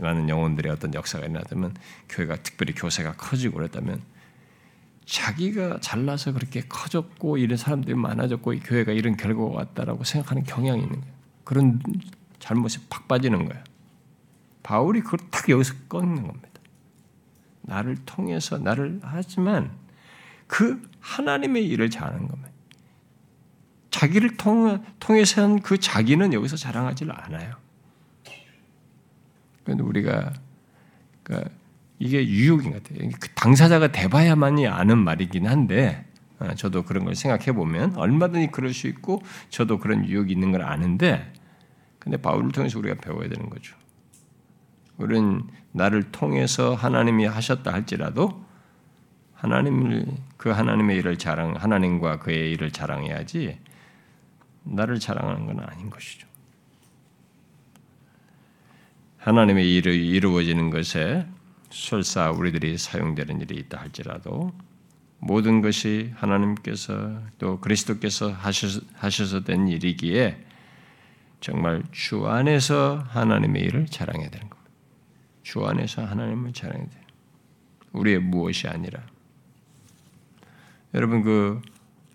[0.00, 1.74] 많은 영혼들의 어떤 역사가 일어나면
[2.08, 4.02] 교회가 특별히 교세가 커지고 그랬다면
[5.06, 11.14] 자기가 잘나서 그렇게 커졌고 이런 사람들이 많아졌고 교회가 이런 결과가 왔다라고 생각하는 경향이 있는 거예요.
[11.44, 11.82] 그런
[12.38, 13.64] 잘못이 팍 빠지는 거예요.
[14.62, 16.48] 바울이 그걸 딱 여기서 끊는 겁니다.
[17.62, 19.70] 나를 통해서 나를 하지만
[20.52, 22.50] 그 하나님의 일을 잘하는 겁니다.
[23.90, 27.54] 자기를 통해서 한 그 자기는 여기서 자랑하지 않아요.
[29.64, 30.30] 그런데 우리가
[31.22, 31.50] 그러니까
[31.98, 33.08] 이게 유혹인 것 같아요.
[33.18, 36.04] 그 당사자가 돼봐야만이 아는 말이긴 한데
[36.38, 40.60] 어, 저도 그런 걸 생각해 보면 얼마든지 그럴 수 있고 저도 그런 유혹이 있는 걸
[40.64, 41.32] 아는데
[41.98, 43.74] 근데 바울을 통해서 우리가 배워야 되는 거죠.
[44.98, 48.44] 우리는 나를 통해서 하나님이 하셨다 할지라도
[49.32, 50.06] 하나님을
[50.42, 53.60] 그 하나님의 일을 자랑 하나님과 그의 일을 자랑해야지
[54.64, 56.26] 나를 자랑하는 건 아닌 것이죠.
[59.18, 61.28] 하나님의 일이 이루어지는 것에
[61.70, 64.52] 설사 우리들이 사용되는 일이 있다 할지라도
[65.20, 70.44] 모든 것이 하나님께서 또 그리스도께서 하셔서 된 일이기에
[71.38, 74.70] 정말 주 안에서 하나님의 일을 자랑해야 되는 겁니다.
[75.44, 77.02] 주 안에서 하나님을 자랑해야 돼요.
[77.92, 79.04] 우리의 무엇이 아니라.
[80.94, 81.60] 여러분 그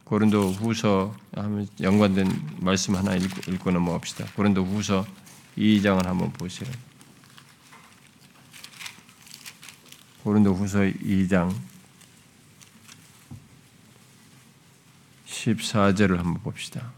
[0.03, 4.25] 고린도 후서 하면 연관된 말씀 하나 읽고, 읽고 넘어갑시다.
[4.35, 5.05] 고린도 후서
[5.57, 6.69] 2장을 한번 보시요
[10.23, 11.53] 고린도 후서 2장
[15.25, 16.91] 14절을 한번 봅시다.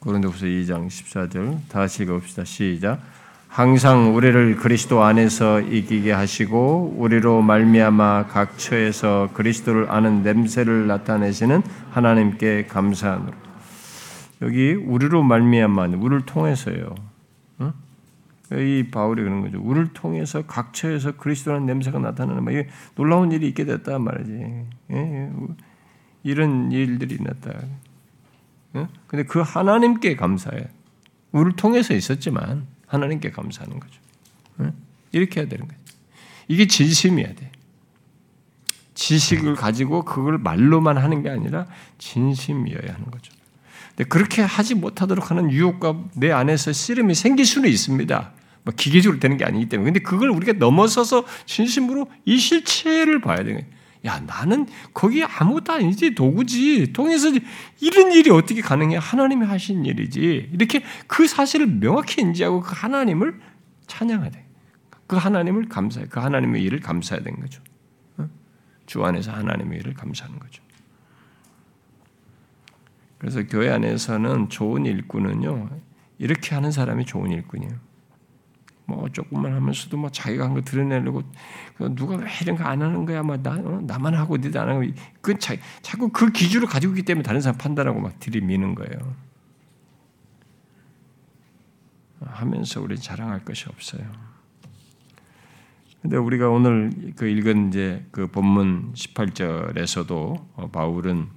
[0.00, 2.44] 고린도 후서 2장 14절 다시 읽어봅시다.
[2.44, 3.00] 시작.
[3.52, 12.64] 항상 우리를 그리스도 안에서 이기게 하시고 우리로 말미암아 각 처에서 그리스도를 아는 냄새를 나타내시는 하나님께
[12.64, 13.36] 감사하노라.
[14.40, 16.94] 여기 우리로 말미암아 우리를 통해서요.
[17.60, 17.72] 응?
[18.52, 19.60] 이 바울이 그런 거죠.
[19.60, 22.54] 우리를 통해서 각 처에서 그리스도라는 냄새가 나타나는 막
[22.94, 24.32] 놀라운 일이 있게 됐다 말이지.
[24.92, 25.30] 예, 예.
[26.22, 27.52] 이런 일들이 났다.
[28.76, 28.86] 예?
[29.06, 30.68] 근데 그 하나님께 감사해.
[31.32, 33.94] 우리를 통해서 있었지만 하나님께 감사하는 거죠.
[34.60, 34.72] 예?
[35.12, 35.80] 이렇게 해야 되는 거죠.
[36.48, 37.50] 이게 진심이어야 돼.
[38.94, 41.66] 지식을 가지고 그걸 말로만 하는 게 아니라
[41.98, 43.32] 진심이어야 하는 거죠.
[43.96, 48.32] 근데 그렇게 하지 못하도록 하는 유혹과 내 안에서 씨름이 생길 수는 있습니다.
[48.64, 49.90] 뭐 기계적으로 되는 게 아니기 때문에.
[49.90, 53.81] 근데 그걸 우리가 넘어서서 진심으로 이 실체를 봐야 되는 거예요.
[54.04, 56.92] 야, 나는 거기 아무것도 아니지, 도구지.
[56.92, 57.28] 통해서
[57.80, 58.96] 이런 일이 어떻게 가능해?
[58.96, 60.50] 하나님이 하신 일이지.
[60.52, 63.40] 이렇게 그 사실을 명확히 인지하고 그 하나님을
[64.30, 64.44] 돼.
[65.06, 66.06] 그 하나님을 감사해.
[66.06, 67.62] 그 하나님의 일을 감사해야 되는 거죠.
[68.86, 70.62] 주 안에서 하나님의 일을 감사하는 거죠.
[73.18, 75.70] 그래서 교회 안에서는 좋은 일꾼은요,
[76.18, 77.91] 이렇게 하는 사람이 좋은 일꾼이에요.
[78.84, 81.22] 뭐 조금만 하면서도 뭐 자기가 한 거 드러내려고
[81.94, 83.22] 누가 왜 이런 거 안 하는 거야?
[83.22, 83.80] 막 나, 어?
[83.82, 84.82] 나만 하고 니도 안 하고
[85.20, 89.14] 그 자, 자꾸 그 기준을 가지고 있기 때문에 다른 사람 판단하고 막 들이미는 거예요.
[92.24, 94.04] 하면서 우리 자랑할 것이 없어요.
[96.00, 100.10] 근데 우리가 오늘 그 읽은 이제 그 본문 18절에서도
[100.54, 101.28] 어, 바울은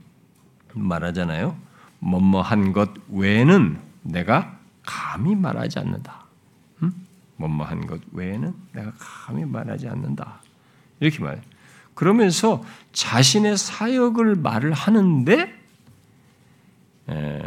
[0.73, 1.55] 말하잖아요.
[1.99, 6.24] 뭐뭐한 것 외에는 내가 감히 말하지 않는다.
[7.37, 7.41] 음?
[7.41, 10.41] 뭐뭐한 것 외에는 내가 감히 말하지 않는다.
[10.99, 11.41] 이렇게 말해.
[11.93, 15.53] 그러면서 자신의 사역을 말을 하는데
[17.09, 17.41] 에,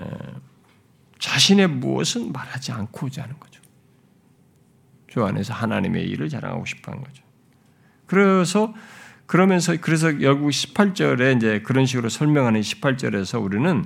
[1.18, 3.60] 자신의 무엇은 말하지 않고자 하는 거죠.
[5.08, 7.22] 주 안에서 하나님의 일을 자랑하고 싶어 하는 거죠.
[8.06, 8.74] 그래서
[9.26, 13.84] 그러면서 그래서 결국 18절에 이제 그런 식으로 설명하는 18절에서 우리는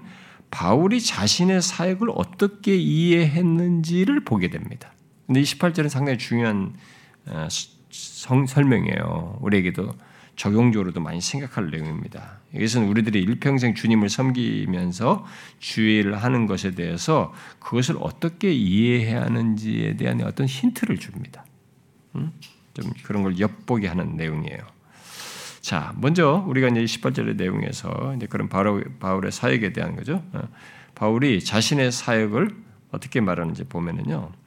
[0.50, 4.92] 바울이 자신의 사역을 어떻게 이해했는지를 보게 됩니다.
[5.32, 6.74] 근데 이 18절은 상당히 중요한
[7.24, 7.48] 어,
[7.90, 9.38] 성, 설명이에요.
[9.40, 9.94] 우리에게도
[10.36, 12.40] 적용적으로도 많이 생각할 내용입니다.
[12.54, 15.24] 이것은 우리들이 일평생 주님을 섬기면서
[15.58, 21.46] 주의를 하는 것에 대해서 그것을 어떻게 이해해야 하는지에 대한 어떤 힌트를 줍니다.
[22.16, 22.30] 음?
[22.74, 24.58] 좀 그런 걸 엿보게 하는 내용이에요.
[25.62, 30.22] 자, 먼저 우리가 이제 18절의 내용에서 이제 그런 바울, 바울의 사역에 대한 거죠.
[30.34, 30.46] 어,
[30.94, 32.50] 바울이 자신의 사역을
[32.90, 34.41] 어떻게 말하는지 보면은요.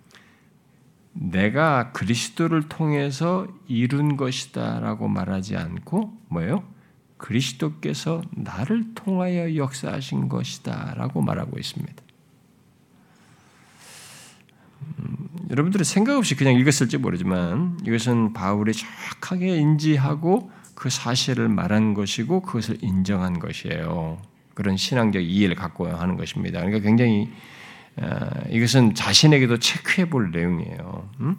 [1.15, 6.63] 내가 그리스도를 통해서 이룬 것이다라고 말하지 않고 뭐예요?
[7.17, 12.04] 그리스도께서 나를 통하여 역사하신 것이다라고 말하고 있습니다.
[14.99, 22.41] 음, 여러분들이 생각 없이 그냥 읽었을지 모르지만 이것은 바울이 정확하게 인지하고 그 사실을 말한 것이고
[22.41, 24.21] 그것을 인정한 것이에요.
[24.54, 26.60] 그런 신앙적 이해를 갖고 하는 것입니다.
[26.60, 27.32] 그러니까 굉장히 어,
[28.49, 31.10] 이것은 자신에게도 체크해 볼 내용이에요.
[31.21, 31.38] 음?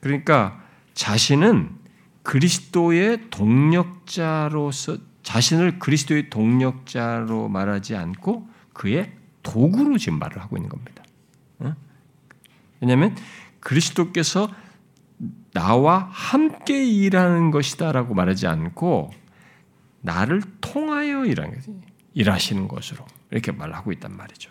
[0.00, 0.62] 그러니까
[0.94, 1.70] 자신은
[2.22, 9.12] 그리스도의 동력자로서 자신을 그리스도의 동력자로 말하지 않고 그의
[9.42, 11.02] 도구로 지금 말을 하고 있는 겁니다.
[11.58, 11.74] 어?
[12.80, 13.16] 왜냐하면
[13.60, 14.52] 그리스도께서
[15.52, 19.10] 나와 함께 일하는 것이다라고 말하지 않고
[20.00, 21.24] 나를 통하여
[22.14, 24.50] 일하시는 것으로 이렇게 말하고 있단 말이죠.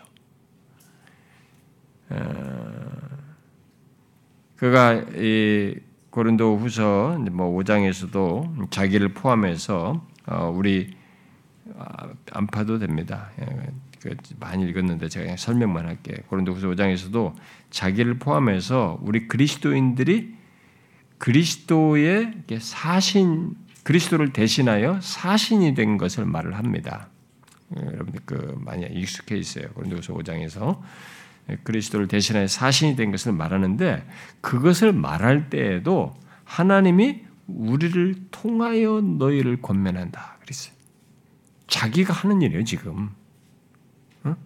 [4.56, 5.74] 그가 이
[6.10, 10.94] 고린도 후서 뭐 5장에서도 자기를 포함해서 어, 우리
[11.76, 13.30] 아, 안 파도 됩니다.
[13.40, 13.46] 예,
[14.00, 16.22] 그 많이 읽었는데 제가 그냥 설명만 할게.
[16.28, 17.34] 고린도후서 5장에서도
[17.70, 20.34] 자기를 포함해서 우리 그리스도인들이
[21.18, 27.08] 그리스도의 사신 그리스도를 대신하여 사신이 된 것을 말을 합니다.
[27.76, 29.68] 예, 여러분들 그 많이 익숙해 있어요.
[29.70, 30.80] 고린도후서 5장에서
[31.64, 34.06] 그리스도를 대신하여 사신이 된 것을 말하는데
[34.40, 40.38] 그것을 말할 때에도 하나님이 우리를 통하여 너희를 권면한다.
[40.40, 40.74] 그랬어요.
[41.66, 43.10] 자기가 하는 일이에요, 지금.
[44.24, 44.36] 어?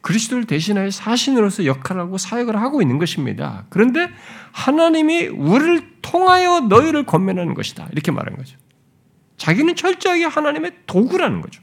[0.00, 3.66] 그리스도를 대신하여 사신으로서 역할하고 사역을 하고 있는 것입니다.
[3.68, 4.08] 그런데
[4.52, 7.88] 하나님이 우리를 통하여 너희를 권면하는 것이다.
[7.92, 8.56] 이렇게 말한 거죠.
[9.36, 11.62] 자기는 철저하게 하나님의 도구라는 거죠.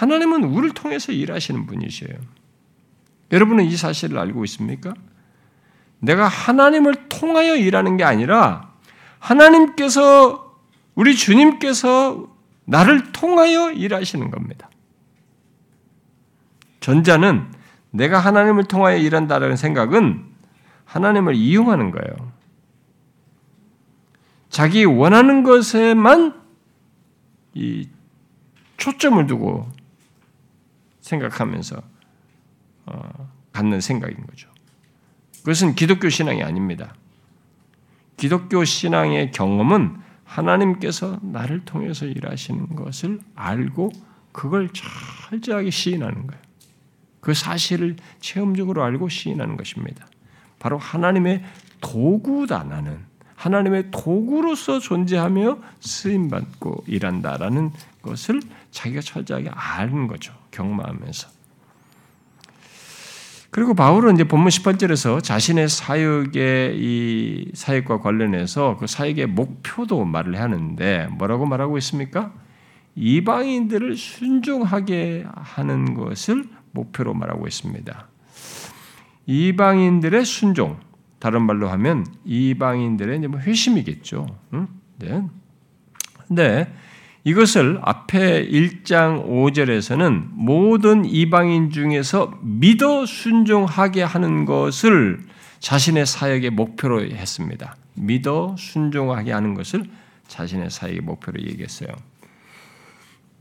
[0.00, 2.18] 하나님은 우리를 통해서 일하시는 분이세요.
[3.32, 4.94] 여러분은 이 사실을 알고 있습니까?
[5.98, 8.72] 내가 하나님을 통하여 일하는 게 아니라
[9.18, 10.56] 하나님께서
[10.94, 12.34] 우리 주님께서
[12.64, 14.70] 나를 통하여 일하시는 겁니다.
[16.80, 17.52] 전자는
[17.90, 20.24] 내가 하나님을 통하여 일한다는 생각은
[20.86, 22.32] 하나님을 이용하는 거예요.
[24.48, 26.40] 자기 원하는 것에만
[27.52, 27.86] 이
[28.78, 29.79] 초점을 두고
[31.10, 31.82] 생각하면서
[32.86, 34.48] 어, 갖는 생각인 거죠.
[35.38, 36.94] 그것은 기독교 신앙이 아닙니다.
[38.16, 43.90] 기독교 신앙의 경험은 하나님께서 나를 통해서 일하시는 것을 알고
[44.32, 46.42] 그걸 철저하게 시인하는 거예요.
[47.20, 50.06] 그 사실을 체험적으로 알고 시인하는 것입니다.
[50.58, 51.42] 바로 하나님의
[51.80, 52.98] 도구다 나는
[53.34, 58.40] 하나님의 도구로서 존재하며 쓰임 받고 일한다라는 것을
[58.70, 60.39] 자기가 철저하게 아는 거죠.
[60.50, 61.28] 경험하면서.
[63.50, 71.08] 그리고 바울은 이제 본문 18절에서 자신의 사역의 이 사역과 관련해서 그 사역의 목표도 말을 하는데
[71.18, 72.32] 뭐라고 말하고 있습니까?
[72.94, 78.08] 이방인들을 순종하게 하는 것을 목표로 말하고 있습니다.
[79.26, 80.78] 이방인들의 순종,
[81.18, 84.26] 다른 말로 하면 이방인들의 뭐 회심이겠죠.
[84.54, 84.68] 응?
[84.98, 85.24] 네.
[86.28, 86.72] 근데
[87.24, 95.20] 이것을 앞에 1장 5절에서는 모든 이방인 중에서 믿어 순종하게 하는 것을
[95.58, 97.76] 자신의 사역의 목표로 했습니다.
[97.94, 99.84] 믿어 순종하게 하는 것을
[100.28, 101.88] 자신의 사역의 목표로 얘기했어요.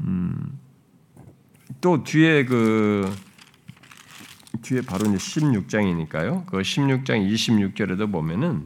[0.01, 0.59] 음,
[1.79, 3.13] 또 뒤에 그
[4.61, 6.45] 뒤에 바로 이제 16장이니까요.
[6.45, 8.65] 그 16장 26절에도 보면은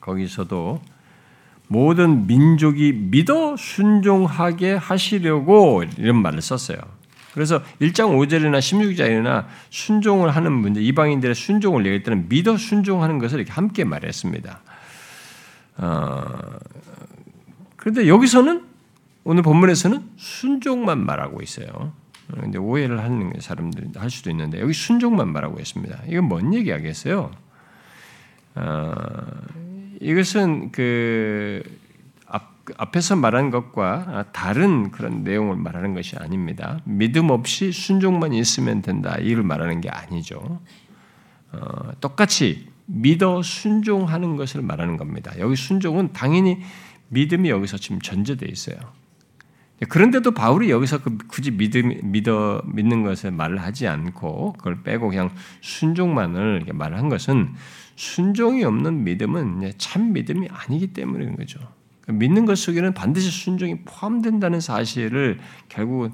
[0.00, 0.80] 거기서도
[1.72, 6.78] 모든 민족이 믿어 순종하게 하시려고 이런 말을 썼어요.
[7.32, 13.52] 그래서 1장 5절이나 16장이나 순종을 하는 문제, 이방인들의 순종을 얘기할 때는 믿어 순종하는 것을 이렇게
[13.52, 14.60] 함께 말했습니다.
[15.76, 16.24] 어,
[17.76, 18.64] 그런데 여기서는
[19.22, 21.92] 오늘 본문에서는 순종만 말하고 있어요.
[22.32, 26.00] 근데 오해를 하는 사람들 할 수도 있는데 여기 순종만 말하고 있습니다.
[26.08, 27.30] 이건 뭔 얘기 하겠어요?
[28.56, 28.92] 어,
[30.00, 31.62] 이것은 그
[32.26, 36.80] 앞, 앞에서 말한 것과 다른 그런 내용을 말하는 것이 아닙니다.
[36.84, 39.16] 믿음 없이 순종만 있으면 된다.
[39.20, 40.60] 이걸 말하는 게 아니죠.
[41.52, 45.32] 어, 똑같이 믿어 순종하는 것을 말하는 겁니다.
[45.38, 46.58] 여기 순종은 당연히
[47.08, 48.76] 믿음이 여기서 지금 전제되어 있어요.
[49.88, 55.30] 그런데도 바울이 여기서 그 굳이 믿음, 믿어, 믿는 것을 말을 하지 않고 그걸 빼고 그냥
[55.62, 57.54] 순종만을 말한 것은
[58.00, 61.60] 순종이 없는 믿음은 참 믿음이 아니기 때문인 거죠.
[62.00, 65.38] 그러니까 믿는 것 속에는 반드시 순종이 포함된다는 사실을
[65.68, 66.12] 결국은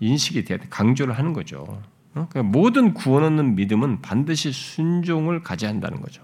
[0.00, 0.66] 인식이 돼야 돼.
[0.68, 1.64] 강조를 하는 거죠.
[1.68, 2.28] 어?
[2.28, 6.22] 그러니까 모든 구원 얻는 믿음은 반드시 순종을 가져야 한다는 거죠.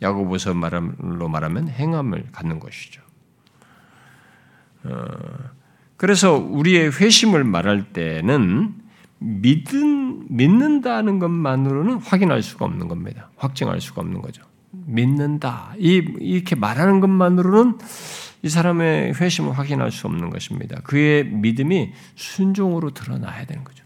[0.00, 3.02] 야고보서 말로 말하면 행함을 갖는 것이죠.
[4.84, 5.04] 어,
[5.98, 8.74] 그래서 우리의 회심을 말할 때는
[9.18, 13.30] 믿은, 믿는다는 것만으로는 확인할 수가 없는 겁니다.
[13.36, 14.42] 확증할 수가 없는 거죠.
[14.70, 15.74] 믿는다.
[15.78, 17.78] 이, 이렇게 말하는 것만으로는
[18.42, 20.80] 이 사람의 회심을 확인할 수 없는 것입니다.
[20.82, 23.84] 그의 믿음이 순종으로 드러나야 되는 거죠.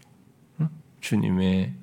[0.99, 1.73] 주님의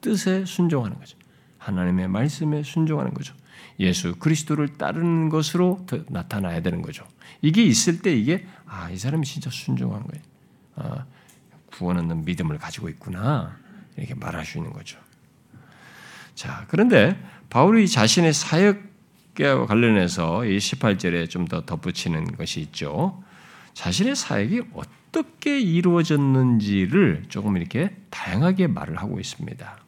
[0.00, 1.16] 뜻에 순종하는 거죠.
[1.58, 3.34] 하나님의 말씀에 순종하는 거죠.
[3.80, 7.04] 예수 그리스도를 따르는 것으로 나타나야 되는 거죠.
[7.42, 10.22] 이게 있을 때 이게 아, 이 사람이 진짜 순종한 거예요.
[10.76, 11.06] 아,
[11.76, 13.56] 구원 얻는 믿음을 가지고 있구나.
[13.96, 14.98] 이렇게 말할 수 있는 거죠.
[16.34, 17.18] 자, 그런데
[17.50, 23.22] 바울이 자신의 사역과 관련해서 이 18절에 좀 더 덧붙이는 것이 있죠.
[23.74, 29.78] 자신의 사역이 어떻게 이루어졌는지를 조금 이렇게 다양하게 말을 하고 있습니다.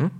[0.00, 0.10] 응?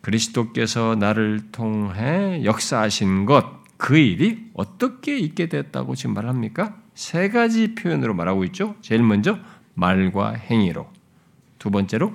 [0.00, 6.76] 그리스도께서 나를 통해 역사하신 것, 그 일이 어떻게 있게 됐다고 지금 말합니까?
[6.94, 8.76] 세 가지 표현으로 말하고 있죠.
[8.80, 9.38] 제일 먼저
[9.74, 10.88] 말과 행위로,
[11.58, 12.12] 두 번째로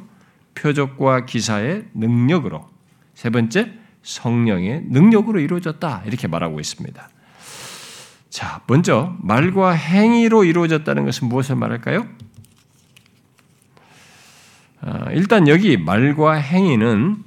[0.55, 2.67] 표적과 기사의 능력으로,
[3.13, 7.09] 세 번째 성령의 능력으로 이루어졌다 이렇게 말하고 있습니다.
[8.29, 12.07] 자, 먼저 말과 행위로 이루어졌다는 것은 무엇을 말할까요?
[14.81, 17.23] 아, 일단 여기 말과 행위는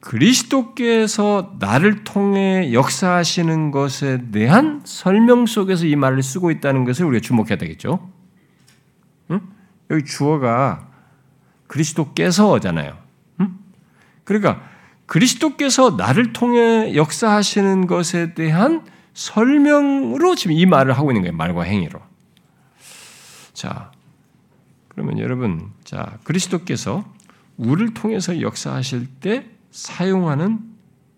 [0.00, 7.56] 그리스도께서 나를 통해 역사하시는 것에 대한 설명 속에서 이 말을 쓰고 있다는 것을 우리가 주목해야
[7.56, 8.10] 되겠죠.
[9.92, 9.96] 응?
[9.96, 10.88] 여기 주어가
[11.66, 12.98] 그리스도께서잖아요.
[13.40, 13.58] 응?
[14.24, 14.62] 그러니까
[15.06, 21.36] 그리스도께서 나를 통해 역사하시는 것에 대한 설명으로 지금 이 말을 하고 있는 거예요.
[21.36, 22.00] 말과 행위로.
[23.52, 23.92] 자,
[24.88, 27.04] 그러면 여러분, 자 그리스도께서
[27.56, 30.60] 우리를 통해서 역사하실 때 사용하는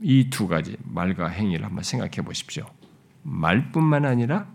[0.00, 2.66] 이 두 가지 말과 행위를 한번 생각해 보십시오.
[3.22, 4.46] 말뿐만 아니라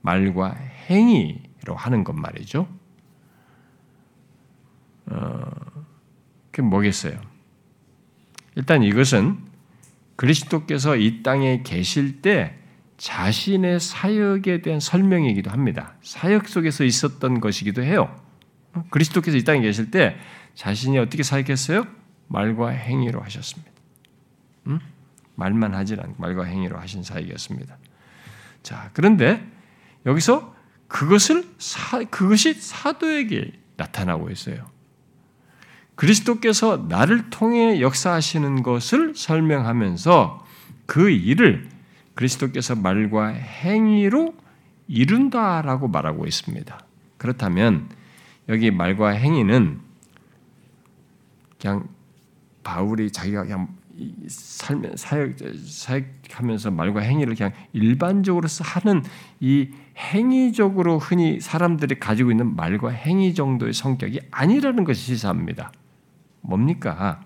[0.00, 0.54] 말과
[0.88, 2.66] 행위로 하는 것 말이죠.
[5.06, 5.50] 어,
[6.50, 7.20] 그게 뭐겠어요?
[8.54, 9.38] 일단 이것은
[10.16, 12.56] 그리스도께서 이 땅에 계실 때
[12.96, 15.94] 자신의 사역에 대한 설명이기도 합니다.
[16.02, 18.14] 사역 속에서 있었던 것이기도 해요.
[18.90, 20.16] 그리스도께서 이 땅에 계실 때
[20.54, 21.86] 자신이 어떻게 사역했어요?
[22.28, 23.70] 말과 행위로 하셨습니다.
[24.68, 24.80] 음?
[25.34, 27.76] 말만 하질 않고 말과 행위로 하신 사역이었습니다.
[28.62, 29.46] 자, 그런데
[30.06, 30.54] 여기서
[30.88, 34.66] 그것을 사, 그것이 사도에게 나타나고 있어요.
[35.96, 40.44] 그리스도께서 나를 통해 역사하시는 것을 설명하면서
[40.84, 41.68] 그 일을
[42.14, 44.34] 그리스도께서 말과 행위로
[44.88, 46.78] 이룬다라고 말하고 있습니다.
[47.18, 47.88] 그렇다면
[48.48, 49.80] 여기 말과 행위는
[51.58, 51.88] 그냥
[52.62, 53.68] 바울이 자기가 그냥
[54.28, 55.36] 살면 사역
[55.66, 59.02] 사역하면서 말과 행위를 그냥 일반적으로 하는
[59.40, 65.72] 이 행위적으로 흔히 사람들이 가지고 있는 말과 행위 정도의 성격이 아니라는 것이 시사합니다.
[66.46, 67.20] 뭡니까?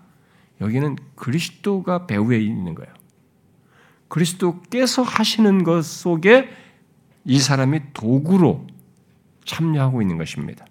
[0.59, 2.93] 여기는 그리스도가 배후에 있는 거예요.
[4.07, 6.49] 그리스도께서 하시는 것 속에
[7.23, 8.67] 이 사람이 도구로
[9.45, 10.65] 참여하고 있는 것입니다.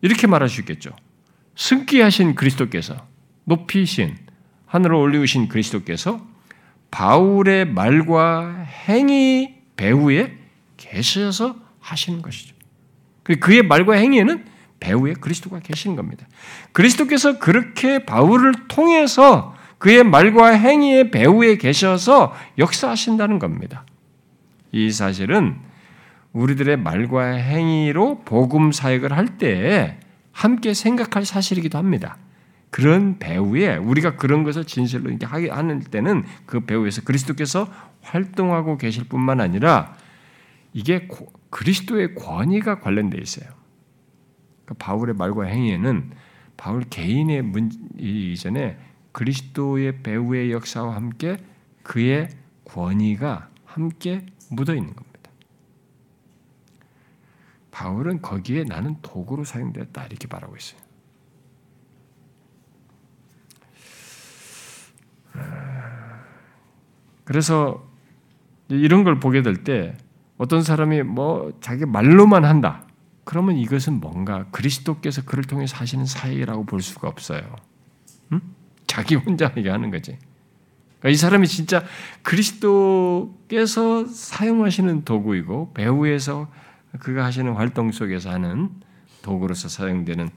[0.00, 0.90] 이렇게 말할 수 있겠죠.
[1.56, 2.96] 승기하신 그리스도께서
[3.44, 4.16] 높이신
[4.66, 6.26] 하늘을 올리우신 그리스도께서
[6.90, 10.38] 바울의 말과 행위 배후에
[10.76, 12.54] 계셔서 하시는 것이죠.
[13.40, 16.26] 그의 말과 행위에는 배후에 그리스도가 계시는 겁니다.
[16.72, 23.84] 그리스도께서 그렇게 바울을 통해서 그의 말과 행위의 배후에 계셔서 역사하신다는 겁니다.
[24.72, 25.56] 이 사실은
[26.32, 29.98] 우리들의 말과 행위로 복음 사역을 할 때
[30.34, 32.18] 함께 생각할 사실이기도 합니다.
[32.70, 37.68] 그런 배후에 우리가 그런 것을 진실로 이렇게 하는 때는 그 배후에서 그리스도께서
[38.02, 39.94] 활동하고 계실 뿐만 아니라
[40.72, 41.08] 이게
[41.50, 43.48] 그리스도의 권위가 관련돼 있어요.
[44.64, 46.10] 그러니까 바울의 말과 행위에는
[46.56, 48.78] 바울 개인의 문 이전에
[49.12, 51.36] 그리스도의 배후의 역사와 함께
[51.82, 52.28] 그의
[52.64, 55.30] 권위가 함께 묻어 있는 겁니다.
[57.70, 60.80] 바울은 거기에 나는 도구로 사용되었다 이렇게 말하고 있어요.
[67.24, 67.88] 그래서
[68.68, 69.96] 이런 걸 보게 될 때
[70.36, 72.86] 어떤 사람이 뭐 자기 말로만 한다.
[73.24, 77.56] 그러면 이것은 뭔가 그리스도께서 그를 통해서 하시는 사역이라고 볼 수가 없어요.
[78.32, 78.40] 응?
[78.86, 80.18] 자기 혼자 얘기하는 거지.
[81.00, 81.84] 그러니까 이 사람이 진짜
[82.22, 86.50] 그리스도께서 사용하시는 도구이고 배후에서
[86.98, 88.70] 그가 하시는 활동 속에서 하는
[89.22, 90.28] 도구로서 사용되는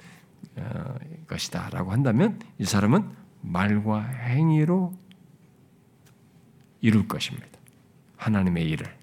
[0.57, 0.95] 어,
[1.27, 3.07] 것이다라고 한다면 이 사람은
[3.41, 4.93] 말과 행위로
[6.81, 7.47] 이룰 것입니다.
[8.17, 8.96] 하나님의 일을.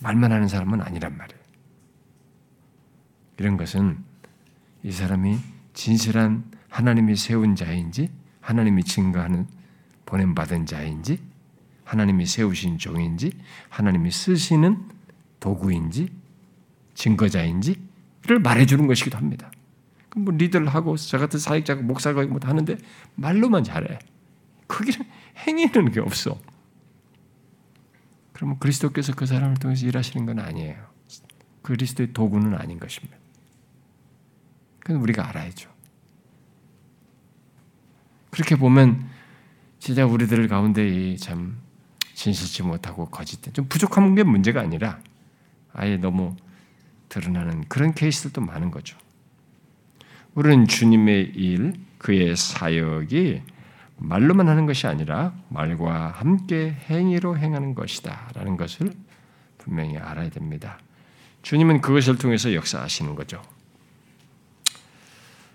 [0.00, 1.40] 말만 하는 사람은 아니란 말이에요.
[3.38, 3.98] 이런 것은
[4.82, 5.38] 이 사람이
[5.72, 9.46] 진실한 하나님이 세운 자인지, 하나님이 증거하는
[10.06, 11.20] 보냄 받은 자인지,
[11.84, 13.32] 하나님이 세우신 종인지,
[13.68, 14.88] 하나님이 쓰시는
[15.40, 16.12] 도구인지,
[16.94, 19.50] 증거자인지를 말해주는 것이기도 합니다.
[20.16, 22.76] 뭐 리더를 하고 저 같은 사역자가 목사가 뭐 하는데
[23.14, 23.98] 말로만 잘해.
[24.68, 25.06] 거기는
[25.46, 26.38] 행위는 게 없어.
[28.40, 30.74] 그러면 그리스도께서 그 사람을 통해서 일하시는 건 아니에요.
[31.60, 33.14] 그리스도의 도구는 아닌 것입니다.
[34.78, 35.70] 그건 우리가 알아야죠.
[38.30, 39.06] 그렇게 보면
[39.78, 41.58] 진짜 우리들 가운데 참
[42.14, 45.00] 진실치 못하고 거짓된 좀 부족한 게 문제가 아니라
[45.74, 46.34] 아예 너무
[47.10, 48.96] 드러나는 그런 케이스들도 많은 거죠.
[50.34, 53.42] 우리는 주님의 일, 그의 사역이
[54.00, 58.92] 말로만 하는 것이 아니라 말과 함께 행위로 행하는 것이다라는 것을
[59.58, 60.78] 분명히 알아야 됩니다.
[61.42, 63.42] 주님은 그것을 통해서 역사하시는 거죠.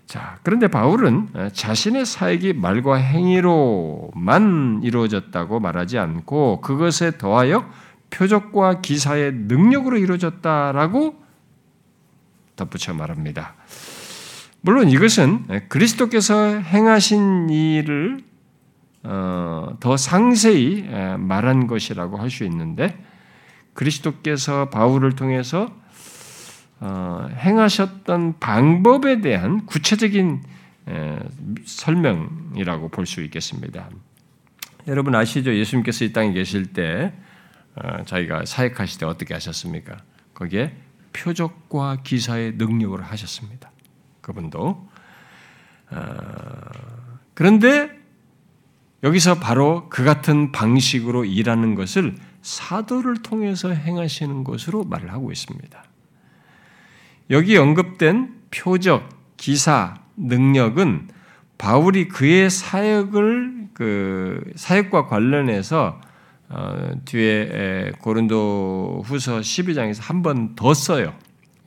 [0.06, 7.68] 자, 그런데 바울은 자신의 사역이 말과 행위로만 이루어졌다고 말하지 않고 그것에 더하여
[8.10, 11.22] 표적과 기사의 능력으로 이루어졌다라고
[12.54, 13.56] 덧붙여 말합니다.
[14.60, 18.35] 물론 이것은 그리스도께서 행하신 일을 어,
[19.02, 20.82] 더 상세히
[21.18, 22.96] 말한 것이라고 할 수 있는데
[23.74, 25.70] 그리스도께서 바울을 통해서
[26.80, 30.42] 어, 행하셨던 방법에 대한 구체적인
[31.64, 33.88] 설명이라고 볼 수 있겠습니다.
[34.86, 35.54] 여러분 아시죠?
[35.54, 37.12] 예수님께서 이 땅에 계실 때
[37.76, 39.96] 어, 자기가 사역하실 때 어떻게 하셨습니까?
[40.34, 40.74] 거기에
[41.12, 43.70] 표적과 기사의 능력을 하셨습니다.
[44.20, 44.88] 그분도
[47.34, 47.95] 그런데
[49.02, 55.84] 여기서 바로 그 같은 방식으로 일하는 것을 사도를 통해서 행하시는 것으로 말을 하고 있습니다.
[57.30, 61.08] 여기 언급된 표적, 기사, 능력은
[61.58, 66.00] 바울이 그의 사역을 그 사역과 관련해서
[66.48, 71.12] 어, 뒤에 고린도 후서 12장에서 한 번 더 써요.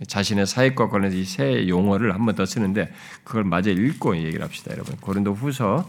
[0.08, 2.92] 자신의 사역과 관련해서 이 세 용어를 한 번 더 쓰는데
[3.26, 4.96] 그걸 마저 읽고 얘기를 합시다, 여러분.
[4.98, 5.86] 고린도 후서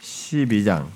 [0.00, 0.86] 12장.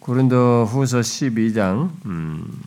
[0.00, 2.60] 고린도 후서 12장, 음,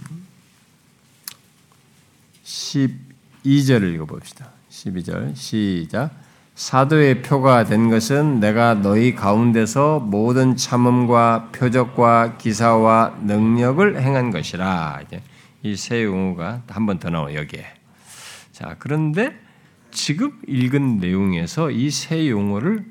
[2.45, 4.49] 12절을 읽어봅시다.
[4.69, 6.11] 12절, 시작.
[6.55, 15.01] 사도의 표가 된 것은 내가 너희 가운데서 모든 참음과 표적과 기사와 능력을 행한 것이라.
[15.63, 17.65] 이세 용어가 한 번 더 나와 여기에.
[18.53, 19.37] 자, 그런데
[19.95, 22.85] 지금 읽은 내용에서 이 세 용어를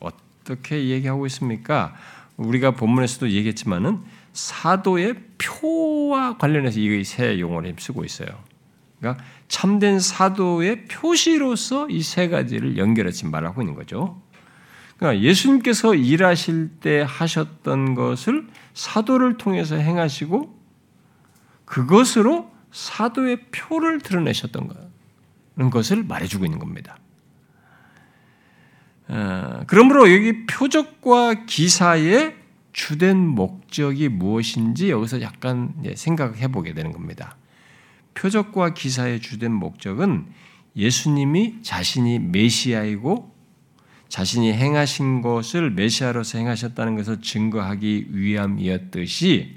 [0.00, 1.94] 어떻게 얘기하고 있습니까?
[2.36, 4.00] 우리가 본문에서도 얘기했지만은
[4.32, 8.28] 사도의 표와 관련해서 이 세 용어를 쓰고 있어요.
[9.00, 14.20] 그러니까 참된 사도의 표시로서 이 세 가지를 연결해서 말하고 있는 거죠.
[14.98, 20.54] 그러니까 예수님께서 일하실 때 하셨던 것을 사도를 통해서 행하시고
[21.64, 24.81] 그것으로 사도의 표를 드러내셨던 그런
[25.56, 26.98] 것을 말해주고 있는 겁니다.
[29.08, 32.36] 어, 그러므로 여기 표적과 기사의
[32.72, 37.36] 주된 목적이 무엇인지 여기서 약간 생각해 보게 되는 겁니다.
[38.14, 40.26] 표적과 기사의 주된 목적은
[40.76, 43.32] 예수님이 자신이 메시아이고
[44.08, 49.56] 자신이 행하신 것을 메시아로서 행하셨다는 것을 증거하기 위함이었듯이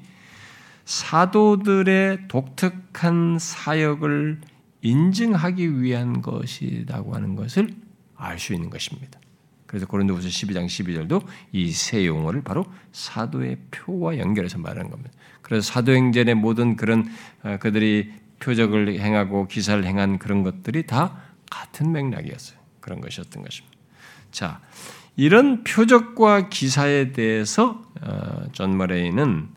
[0.85, 4.39] 사도들의 독특한 사역을
[4.85, 7.69] 인증하기 위한 것이라고 하는 것을
[8.15, 9.19] 알 수 있는 것입니다.
[9.67, 15.11] 그래서 고린도후서 12장 12절도 이 세 용어를 바로 사도의 표와 연결해서 말하는 겁니다.
[15.41, 17.09] 그래서 사도행전의 모든 그런
[17.43, 21.17] 어, 그들이 표적을 행하고 기사를 행한 그런 것들이 다
[21.49, 22.59] 같은 맥락이었어요.
[22.79, 23.77] 그런 것이었던 것입니다.
[24.31, 24.61] 자,
[25.15, 29.49] 이런 표적과 기사에 대해서 어, 존 머레이는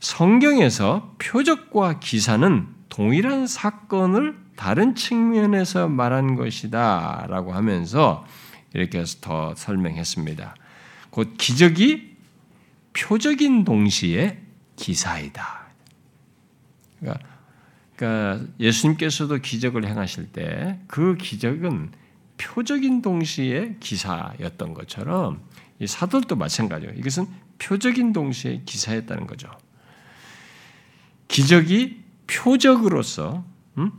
[0.00, 8.26] 성경에서 표적과 기사는 동일한 사건을 다른 측면에서 말한 것이다 라고 하면서
[8.72, 10.54] 이렇게 해서 더 설명했습니다.
[11.10, 12.16] 곧 기적이
[12.92, 14.40] 표적인 동시에
[14.76, 15.64] 기사이다.
[17.00, 17.24] 그러니까
[17.96, 21.92] 그러니까 예수님께서도 기적을 행하실 때 그 기적은
[22.36, 25.42] 표적인 동시에 기사였던 것처럼
[25.78, 26.94] 이 사도도 마찬가지예요.
[26.94, 27.26] 이것은
[27.58, 29.50] 표적인 동시에 기사였다는 거죠.
[31.28, 33.44] 기적이 표적으로서
[33.78, 33.92] 음?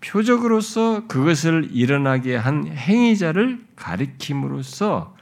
[0.00, 5.14] 표적으로서 그것을 일어나게 한 행위자를 가리킴으로써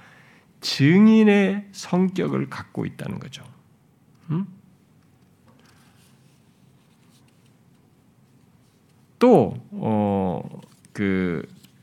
[0.61, 3.45] 증인의 성격을 갖고 있다는 거죠.
[4.31, 4.47] 음?
[9.19, 10.61] 또그 어,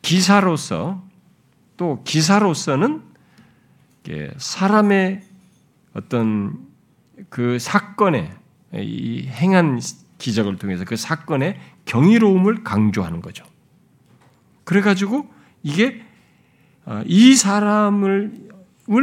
[0.02, 1.04] 기사로서
[1.78, 3.04] 또 기사로서는
[4.38, 5.22] 사람의
[5.93, 6.68] 어떤
[7.30, 8.32] 그 사건에
[8.74, 9.80] 이 행한
[10.18, 13.45] 기적을 통해서 그 사건의 경이로움을 강조하는 거죠.
[14.63, 15.31] 그래가지고
[15.63, 16.03] 이게
[16.86, 18.49] 어, 이 사람을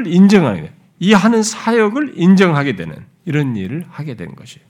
[0.07, 4.65] 인정하게 이 하는 사역을 인정하게 되는 이런 일을 하게 되는 것이에요.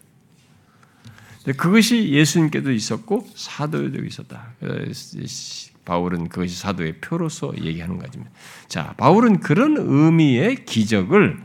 [1.57, 4.53] 그것이 예수님께도 있었고 사도에도 있었다.
[5.85, 8.31] 바울은 그것이 사도의 표로서 얘기하는 것입니다.
[8.69, 11.43] 자, 바울은 그런 의미의 기적을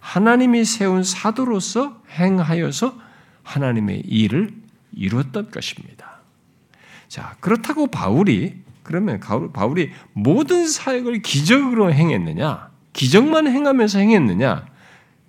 [0.00, 2.98] 하나님이 세운 사도로서 행하여서
[3.42, 4.52] 하나님의 일을
[4.92, 6.05] 이루었던 것입니다.
[7.16, 9.20] 자, 그렇다고 바울이 그러면
[9.54, 12.70] 바울이 모든 사역을 기적으로 행했느냐?
[12.92, 14.66] 기적만 행하면서 행했느냐?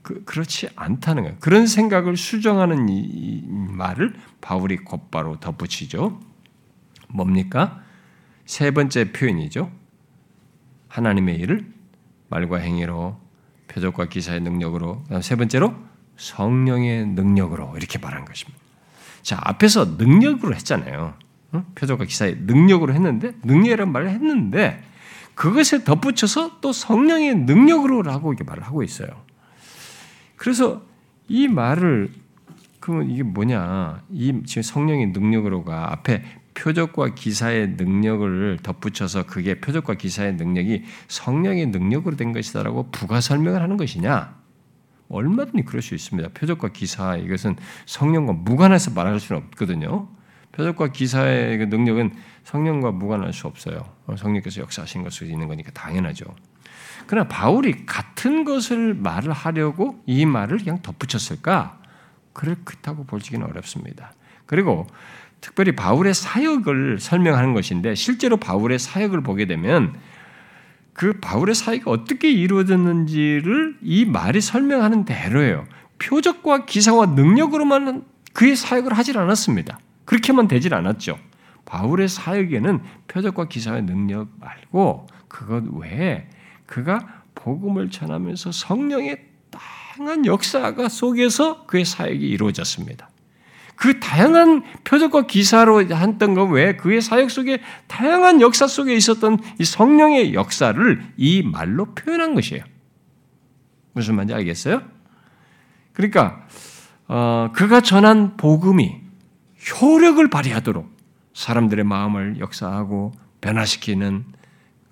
[0.02, 1.38] 그, 그렇지 않다는 거예요.
[1.40, 6.20] 그런 생각을 수정하는 이, 이 말을 바울이 곧바로 덧붙이죠.
[7.08, 7.82] 뭡니까?
[8.46, 9.72] 세 번째 표현이죠.
[10.90, 11.72] 하나님의 일을
[12.28, 13.18] 말과 행위로
[13.70, 15.74] 표적과 기사의 능력으로 세 번째로
[16.18, 18.60] 성령의 능력으로 이렇게 말한 것입니다.
[19.22, 21.16] 자 앞에서 능력으로 했잖아요.
[21.76, 24.84] 표적과 기사의 능력으로 했는데 능력이라는 말을 했는데
[25.36, 29.10] 그것에 덧붙여서 또 성령의 능력으로라고 이렇게 말을 하고 있어요.
[30.36, 30.82] 그래서
[31.28, 32.12] 이 말을
[32.80, 34.02] 그러면 이게 뭐냐?
[34.12, 36.24] 이 지금 성령의 능력으로가 앞에
[36.54, 43.78] 표적과 기사의 능력을 덧붙여서 그게 표적과 기사의 능력이 성령의 능력으로 된 것이다라고 부가 설명을 하는
[43.78, 44.36] 것이냐?
[45.10, 46.30] 얼마든지 그럴 수 있습니다.
[46.30, 50.08] 표적과 기사 이것은 성령과 무관해서 말할 수는 없거든요.
[50.58, 52.12] 표적과 기사의 그 능력은
[52.44, 53.86] 성령과 무관할 수 없어요.
[54.18, 56.26] 성령께서 역사하신 것을 있는 거니까 당연하죠.
[57.06, 61.80] 그러나 바울이 같은 것을 말을 하려고 이 말을 그냥 덧붙였을까?
[62.34, 64.14] 그렇다고 보기는 어렵습니다.
[64.48, 64.88] 그리고
[65.42, 69.94] 특별히 바울의 사역을 설명하는 것인데 실제로 바울의 사역을 보게 되면
[70.94, 75.66] 그 바울의 사역이 어떻게 이루어졌는지를 이 말이 설명하는 대로예요.
[76.00, 79.80] 표적과 기사와 능력으로만 그의 사역을 하질 않았습니다.
[80.08, 81.20] 그렇게만 되질 않았죠.
[81.66, 82.80] 바울의 사역에는
[83.10, 86.30] 표적과 기사의 능력 말고 그것 외에
[86.66, 93.10] 그가 복음을 전하면서 성령의 다양한 역사가 속에서 그의 사역이 이루어졌습니다.
[93.76, 99.66] 그 다양한 표적과 기사로 했던 것 외에 그의 사역 속에 다양한 역사 속에 있었던 이
[99.66, 102.64] 성령의 역사를 이 말로 표현한 것이에요.
[103.92, 104.82] 무슨 말인지 알겠어요?
[105.92, 106.48] 그러니까
[107.10, 109.07] 어, 그가 전한 복음이
[109.72, 110.90] 효력을 발휘하도록
[111.34, 113.12] 사람들의 마음을 역사하고
[113.42, 114.26] 변화시키는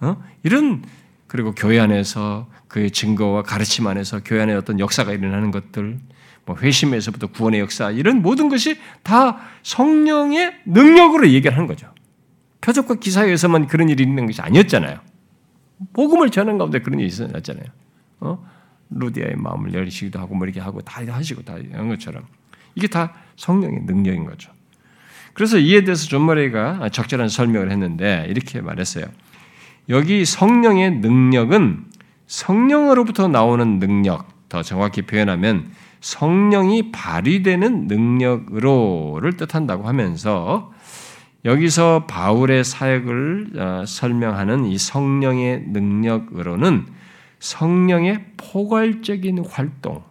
[0.01, 0.23] 어?
[0.43, 0.84] 이런
[1.28, 5.99] 그리고 교회 안에서 그의 증거와 가르침 안에서 교회 안에 어떤 역사가 일어나는 것들
[6.45, 11.91] 뭐 회심에서부터 구원의 역사 이런 모든 것이 다 성령의 능력으로 얘기를 하는 거죠.
[12.61, 14.99] 표적과 기사에서만 그런 일이 있는 것이 아니었잖아요.
[15.93, 17.65] 복음을 전하는 가운데 그런 일이 있었잖아요.
[18.21, 18.45] 어?
[18.91, 22.23] 루디아의 마음을 열리시기도 하고 뭐 이렇게 하고 다 하시고 다 이런 것처럼
[22.76, 24.51] 이게 다 성령의 능력인 거죠.
[25.36, 29.05] 그래서 이에 대해서 존 머레이가 적절한 설명을 했는데 이렇게 말했어요.
[29.89, 31.86] 여기 성령의 능력은
[32.25, 35.69] 성령으로부터 나오는 능력, 더 정확히 표현하면
[35.99, 40.71] 성령이 발휘되는 능력으로를 뜻한다고 하면서
[41.43, 46.88] 여기서 바울의 사역을 어, 설명하는 이 성령의 능력으로는
[47.39, 50.01] 성령의 포괄적인 활동,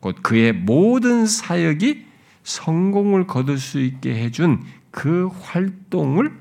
[0.00, 2.11] 곧 그의 모든 사역이
[2.42, 6.32] 성공을 거둘 수 있게 해준 그 활동을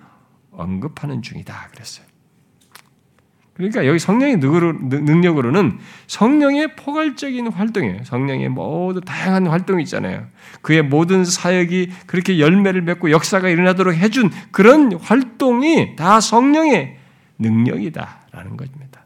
[0.51, 1.69] 언급하는 중이다.
[1.71, 2.05] 그랬어요.
[3.53, 5.77] 그러니까 여기 성령의 능력으로는
[6.07, 8.03] 성령의 포괄적인 활동이에요.
[8.05, 10.27] 성령의 모든 다양한 활동이 있잖아요.
[10.61, 16.97] 그의 모든 사역이 그렇게 열매를 맺고 역사가 일어나도록 해준 그런 활동이 다 성령의
[17.37, 19.05] 능력이다라는 것입니다.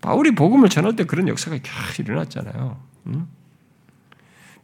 [0.00, 2.80] 바울이 복음을 전할 때 그런 역사가 쫙 일어났잖아요.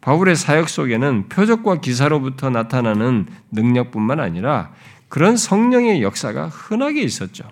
[0.08, 4.72] 바울의 사역 속에는 표적과 기사로부터 나타나는 능력뿐만 아니라
[5.08, 7.44] 그런 성령의 역사가 흔하게 있었죠.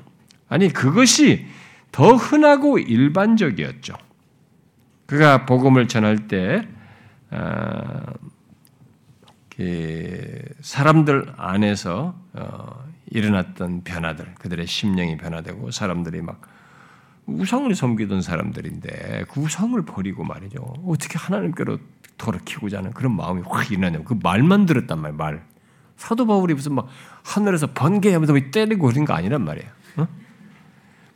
[0.49, 1.45] 아니 그것이
[1.93, 3.93] 더 흔하고 일반적이었죠.
[5.05, 6.67] 그가 복음을 전할 때
[7.31, 8.01] 어,
[9.55, 16.41] 그 사람들 안에서 어, 일어났던 변화들, 그들의 심령이 변화되고 사람들이 막
[17.27, 20.61] 우상을 섬기던 사람들인데 그 우상을 버리고 말이죠.
[20.87, 21.79] 어떻게 하나님께로
[22.19, 24.05] 돌이키고자 하는 그런 마음이 확 일어나냐고.
[24.05, 25.45] 그 말만 들었단 말이에요, 말.
[25.97, 26.89] 사도 바울이 무슨 막
[27.25, 29.69] 하늘에서 번개하면서 때리고 그런 거 아니란 말이에요.
[29.97, 30.09] 어?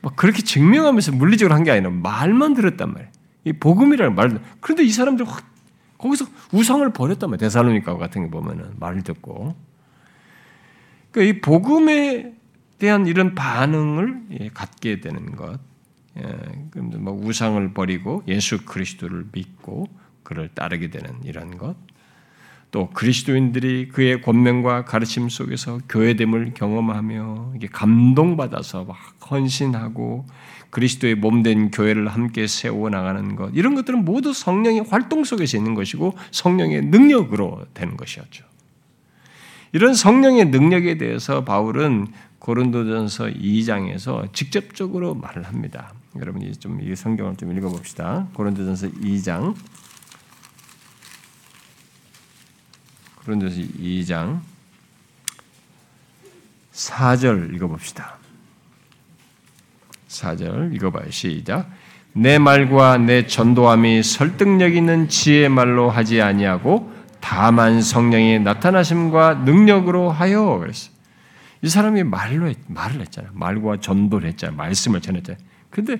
[0.03, 3.11] 막 그렇게 증명하면서 물리적으로 한 게 아니라 말만 들었단 말이에요.
[3.45, 4.41] 이 복음이라는 말.
[4.61, 5.45] 그런데 이 사람들 확
[5.99, 7.39] 거기서 우상을 버렸단 말이에요.
[7.49, 9.55] 데살로니가 같은 게 보면은 말을 듣고.
[11.11, 12.35] 그러니까 이 복음에
[12.79, 15.59] 대한 이런 반응을 예, 갖게 되는 것.
[16.19, 19.87] 예, 뭐 우상을 버리고 예수 그리스도를 믿고
[20.31, 21.75] 그를 따르게 되는 이런 것.
[22.71, 28.97] 또 그리스도인들이 그의 권면과 가르침 속에서 교회됨을 경험하며 이게 감동받아서 막
[29.29, 30.25] 헌신하고
[30.71, 35.75] 그리스도의 몸 된 교회를 함께 세워 나가는 것 이런 것들은 모두 성령의 활동 속에서 있는
[35.75, 38.45] 것이고 성령의 능력으로 되는 것이었죠.
[39.73, 42.07] 이런 성령의 능력에 대해서 바울은
[42.39, 45.93] 고린도전서 2장에서 직접적으로 말을 합니다.
[46.17, 48.29] 여러분이 좀 이 성경을 좀 읽어봅시다.
[48.35, 49.55] 고린도전서 2장
[53.31, 54.41] 고린도서 2장
[56.73, 58.17] 4절 읽어봅시다.
[60.09, 61.11] 4절 읽어봐요.
[61.11, 61.71] 시작.
[62.13, 70.59] 내 말과 내 전도함이 설득력 있는 지혜 말로 하지 아니하고 다만 성령의 나타나심과 능력으로 하여
[70.59, 70.91] 그랬어.
[71.63, 73.31] 이 사람이 말로 했, 말을 했잖아요.
[73.35, 74.57] 말과 전도를 했잖아요.
[74.57, 75.41] 말씀을 전했잖아요.
[75.69, 75.99] 근데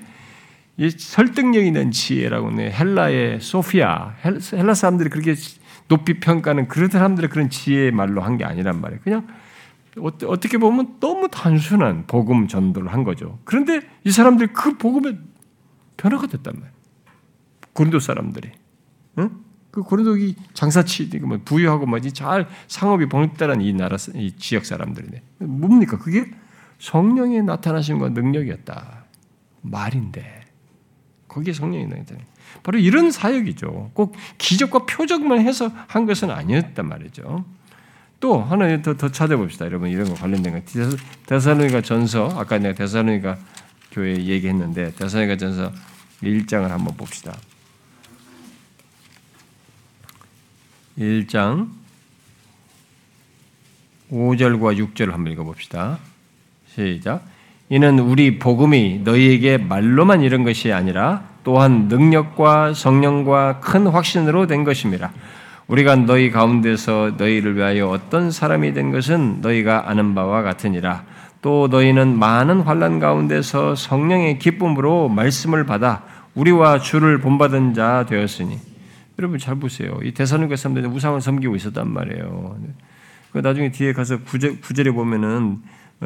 [0.79, 4.15] 이 설득력 있는 지혜라고 는 헬라의 소피아
[4.53, 5.35] 헬라 사람들이 그렇게
[5.91, 9.01] 높이 평가는 그런 사람들의 그런 지혜의 말로 한 게 아니란 말이에요.
[9.03, 9.27] 그냥
[9.99, 13.41] 어떻게 보면 너무 단순한 복음 전도를 한 거죠.
[13.45, 15.19] 그런데 이 사람들이 그 복음에
[15.97, 16.73] 변화가 됐단 말이에요.
[17.73, 18.53] 고린도 사람들이.
[19.19, 19.31] 응?
[19.73, 25.23] 그 고린도기 장사치 뭐 부유하고 뭐지 잘 상업이 번듯한 이 나라 이 지역 사람들이네.
[25.39, 25.99] 뭡니까?
[25.99, 26.31] 그게
[26.79, 29.05] 성령의 나타나심과 능력이었다.
[29.63, 30.41] 말인데
[31.29, 32.21] 거기에 성령이 나타나.
[32.63, 33.93] 바로 이런 사역이죠.
[33.95, 37.45] 꼭 기적과 표적만 해서 한 것은 아니었단 말이죠.
[38.21, 39.65] 또 하나 더, 더 찾아봅시다.
[39.67, 40.97] 여러분 이런 거 관련된 거.
[41.27, 43.39] 데살로니가 전서 아까 내가 데살로니가
[43.91, 45.73] 교회 얘기했는데 데살로니가 전서
[46.23, 47.35] 1장을 한번 봅시다.
[50.99, 51.69] 1장
[54.11, 55.99] 5절과 6절을 한번 읽어봅시다.
[56.67, 57.25] 시작.
[57.69, 65.13] 이는 우리 복음이 너희에게 말로만 이런 것이 아니라 또한 능력과 성령과 큰 확신으로 된 것입니다.
[65.67, 71.05] 우리가 너희 가운데서 너희를 위하여 어떤 사람이 된 것은 너희가 아는 바와 같으니라.
[71.43, 76.03] 또 너희는 많은 환란 가운데서 성령의 기쁨으로 말씀을 받아
[76.35, 78.59] 우리와 주를 본받은 자 되었으니
[79.19, 79.99] 여러분 잘 보세요.
[80.03, 82.57] 이 대사님과 사람들이 우상을 섬기고 있었단 말이에요.
[83.33, 85.59] 그 나중에 뒤에 가서 구절, 구절에 보면은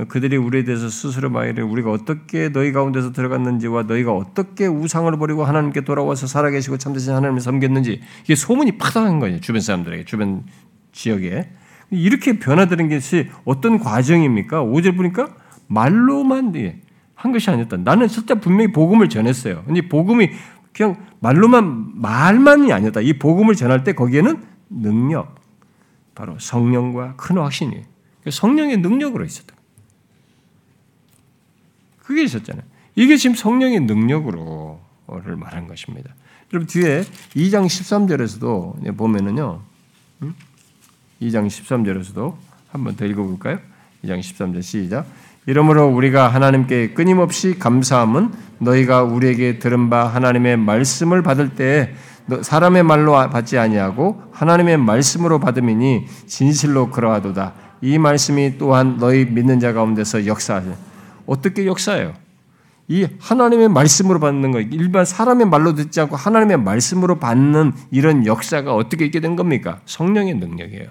[0.08, 5.82] 그들이 우리에 대해서 스스로 말하기를 우리가 어떻게 너희 가운데서 들어갔는지와 너희가 어떻게 우상을 버리고 하나님께
[5.82, 9.40] 돌아와서 살아계시고 참되신 하나님을 섬겼는지 이게 소문이 파다한 거예요.
[9.40, 10.44] 주변 사람들에게 주변
[10.90, 11.48] 지역에
[11.90, 14.64] 이렇게 변화되는 것이 어떤 과정입니까?
[14.64, 15.28] 5절 보니까
[15.68, 16.52] 말로만
[17.14, 17.76] 한 것이 아니었다.
[17.76, 19.62] 나는 진짜 분명히 복음을 전했어요.
[19.64, 20.30] 근데 복음이
[20.72, 23.00] 그냥 말로만 말만이 아니었다.
[23.00, 25.36] 이 복음을 전할 때 거기에는 능력,
[26.16, 27.82] 바로 성령과 큰 확신이
[28.28, 29.53] 성령의 능력으로 있었다.
[32.04, 32.64] 그게 있었잖아요.
[32.96, 36.14] 이게 지금 성령의 능력으로를 말한 것입니다.
[36.52, 37.02] 여러분 뒤에
[37.34, 39.60] 2장 13절에서도 보면은요.
[41.20, 42.34] 2장 13절에서도
[42.70, 43.58] 한번 더 읽어볼까요?
[44.04, 45.06] 2장 13절 시작.
[45.46, 51.94] 이러므로 우리가 하나님께 끊임없이 감사함은 너희가 우리에게 들은 바 하나님의 말씀을 받을 때
[52.40, 57.52] 사람의 말로 받지 아니하고 하나님의 말씀으로 받음이니 진실로 그러하도다.
[57.82, 60.93] 이 말씀이 또한 너희 믿는 자 가운데서 역사하세.
[61.26, 62.14] 어떻게 역사해요?
[62.88, 68.74] 이 하나님의 말씀으로 받는 거, 일반 사람의 말로 듣지 않고 하나님의 말씀으로 받는 이런 역사가
[68.74, 69.80] 어떻게 있게 된 겁니까?
[69.86, 70.90] 성령의 능력이에요.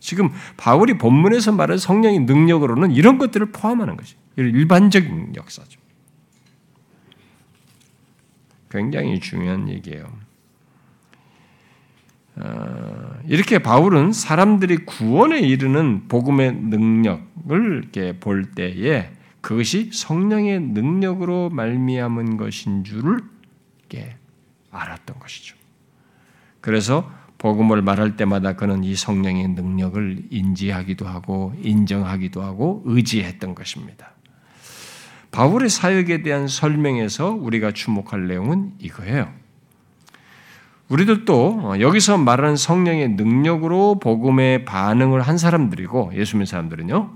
[0.00, 5.80] 지금 바울이 본문에서 말하는 성령의 능력으로는 이런 것들을 포함하는 것이 일반적인 역사죠.
[8.68, 10.06] 굉장히 중요한 얘기예요.
[12.36, 19.10] 어, 이렇게 바울은 사람들이 구원에 이르는 복음의 능력을 이렇게 볼 때에
[19.40, 23.18] 그것이 성령의 능력으로 말미암은 것인 줄을
[24.72, 25.56] 알았던 것이죠.
[26.60, 34.12] 그래서 복음을 말할 때마다 그는 이 성령의 능력을 인지하기도 하고 인정하기도 하고 의지했던 것입니다.
[35.32, 39.32] 바울의 사역에 대한 설명에서 우리가 주목할 내용은 이거예요.
[40.92, 47.10] 우리들도 여기서 말하는 성령의 능력으로 복음에 반응을 한 사람들이고 예수 믿는 사람들은요.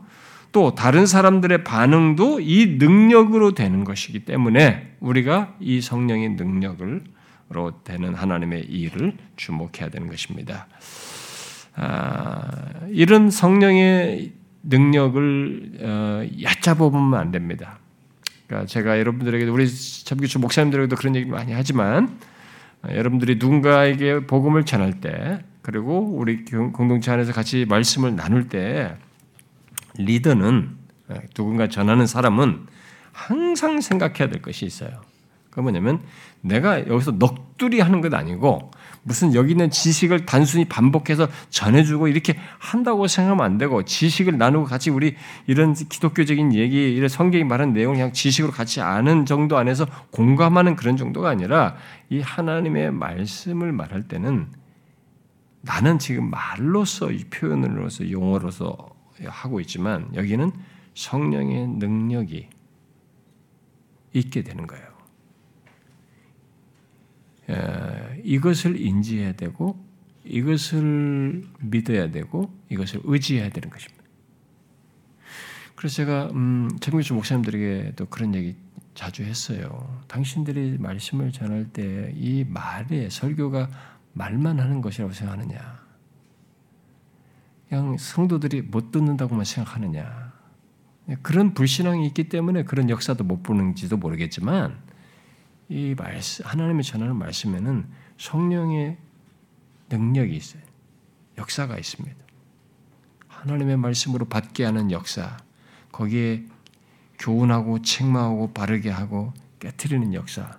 [0.52, 7.04] 또 다른 사람들의 반응도 이 능력으로 되는 것이기 때문에 우리가 이 성령의 능력을
[7.48, 10.66] 로 되는 하나님의 일을 주목해야 되는 것입니다.
[11.76, 12.42] 아,
[12.88, 14.32] 이런 성령의
[14.64, 17.78] 능력을 어, 얕잡아보면 안 됩니다.
[18.48, 22.18] 그러니까 제가 여러분들에게 우리 참교주 목사님들에게도 그런 얘기 많이 하지만 어,
[22.90, 28.96] 여러분들이 누군가에게 복음을 전할 때 그리고 우리 공동체 안에서 같이 말씀을 나눌 때
[29.98, 30.76] 리더는
[31.08, 32.66] 어, 누군가 전하는 사람은
[33.12, 35.00] 항상 생각해야 될 것이 있어요.
[35.50, 36.00] 그 뭐냐면
[36.42, 38.70] 내가 여기서 넋두리 하는 것 아니고
[39.06, 44.90] 무슨 여기 있는 지식을 단순히 반복해서 전해주고 이렇게 한다고 생각하면 안 되고 지식을 나누고 같이
[44.90, 45.14] 우리
[45.46, 50.96] 이런 기독교적인 얘기, 이런 성경이 말하는 내용을 그냥 지식으로 같이 아는 정도 안에서 공감하는 그런
[50.96, 51.76] 정도가 아니라
[52.10, 54.48] 이 하나님의 말씀을 말할 때는
[55.60, 58.76] 나는 지금 말로서 이 표현으로서 용어로서
[59.24, 60.50] 하고 있지만 여기는
[60.94, 62.48] 성령의 능력이
[64.14, 64.95] 있게 되는 거예요.
[68.24, 69.84] 이것을 인지해야 되고
[70.24, 74.02] 이것을 믿어야 되고 이것을 의지해야 되는 것입니다.
[75.76, 78.56] 그래서 제가 음, 정규주 목사님들에게도 그런 얘기
[78.94, 80.02] 자주 했어요.
[80.08, 83.68] 당신들이 말씀을 전할 때 이 말에 설교가
[84.14, 85.86] 말만 하는 것이라고 생각하느냐?
[87.68, 90.32] 그냥 성도들이 못 듣는다고만 생각하느냐?
[91.22, 94.78] 그런 불신앙이 있기 때문에 그런 역사도 못 보는지도 모르겠지만
[95.68, 97.88] 이 말씀, 하나님의 전하는 말씀에는
[98.18, 98.98] 성령의
[99.90, 100.62] 능력이 있어요.
[101.38, 102.16] 역사가 있습니다.
[103.28, 105.36] 하나님의 말씀으로 받게 하는 역사,
[105.92, 106.44] 거기에
[107.18, 110.58] 교훈하고 책망하고 바르게 하고 깨뜨리는 역사,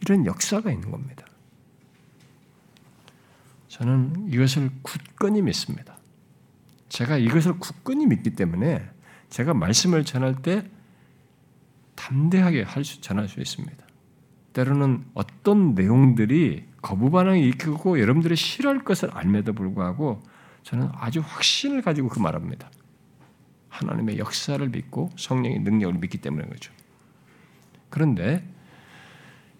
[0.00, 1.26] 이런 역사가 있는 겁니다.
[3.68, 5.96] 저는 이것을 굳건히 믿습니다.
[6.88, 8.88] 제가 이것을 굳건히 믿기 때문에
[9.30, 10.68] 제가 말씀을 전할 때
[11.94, 13.89] 담대하게 할 수, 전할 수 있습니다.
[14.60, 20.22] 때로는 어떤 내용들이 거부 반응을 일으키고 여러분들이 싫어할 것을 알매도 불구하고
[20.64, 22.70] 저는 아주 확신을 가지고 그 말합니다.
[23.70, 26.72] 하나님의 역사를 믿고 성령의 능력을 믿기 때문에 그렇죠.
[27.88, 28.46] 그런데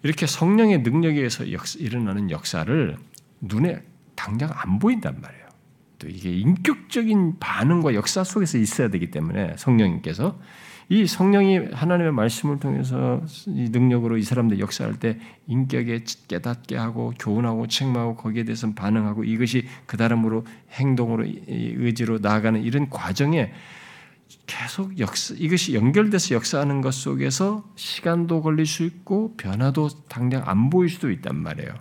[0.03, 2.97] 이렇게 성령의 능력에 의해서 역사, 일어나는 역사를
[3.39, 3.81] 눈에
[4.15, 5.47] 당장 안 보인단 말이에요.
[5.97, 10.39] 또 이게 인격적인 반응과 역사 속에서 있어야 되기 때문에 성령님께서
[10.91, 15.17] 이 성령이 하나님의 말씀을 통해서 이 능력으로 이 사람들 역사할 때
[15.47, 22.89] 인격에 깨닫게 하고 교훈하고 책망하고 거기에 대해서 반응하고 이것이 그 다음으로 행동으로 의지로 나아가는 이런
[22.89, 23.53] 과정에
[24.45, 30.89] 계속 역사 이것이 연결돼서 역사하는 것 속에서 시간도 걸릴 수 있고 변화도 당장 안 보일
[30.89, 31.73] 수도 있단 말이에요.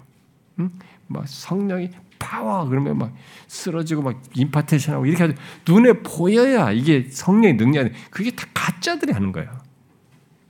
[0.61, 0.71] 응?
[1.09, 1.91] 막 성령이
[2.21, 3.13] 파워 그러면 막
[3.49, 5.35] 쓰러지고 막 impartation하고 이렇게 하죠.
[5.67, 9.51] 눈에 보여야 이게 성령의 능력이 그게 다 가짜들이 하는 거예요.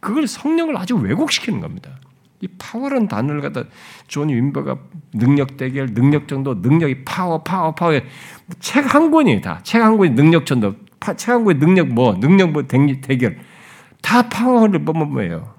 [0.00, 1.98] 그걸 성령을 아주 왜곡시키는 겁니다.
[2.42, 3.64] 이 파워라는 단어를 갖다
[4.08, 4.76] 존 윔버가
[5.12, 7.92] 능력 대결, 능력 전도, 능력이 파워, 파워, 파워
[8.60, 10.74] 책 한 권이 다 책 한 권이 능력 전도,
[11.16, 13.38] 책 한 권이 능력 뭐, 능력 뭐 대결
[14.02, 15.54] 다 파워를 보면 뭐예요?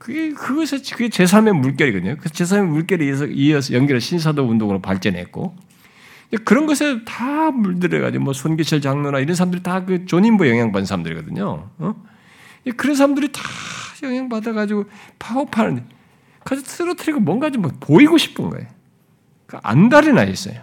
[0.00, 2.16] 그게 그것이 그게 제3의 물결이거든요.
[2.16, 5.54] 그 제3의 물결에 이어서, 이어서 연결해 신사도 운동으로 발전했고
[6.46, 11.70] 그런 것에 다 물들여가지고 뭐 손기철 장로나 이런 사람들이 다 그 존 윔버 영향받은 사람들이거든요.
[11.76, 11.94] 어?
[12.78, 13.42] 그런 사람들이 다
[14.02, 14.86] 영향받아가지고
[15.18, 15.84] 파업하는
[16.44, 18.66] 가서 쓰러뜨리고 뭔가 좀 보이고 싶은 거예요.
[19.46, 20.62] 그 안달이 나 있어요.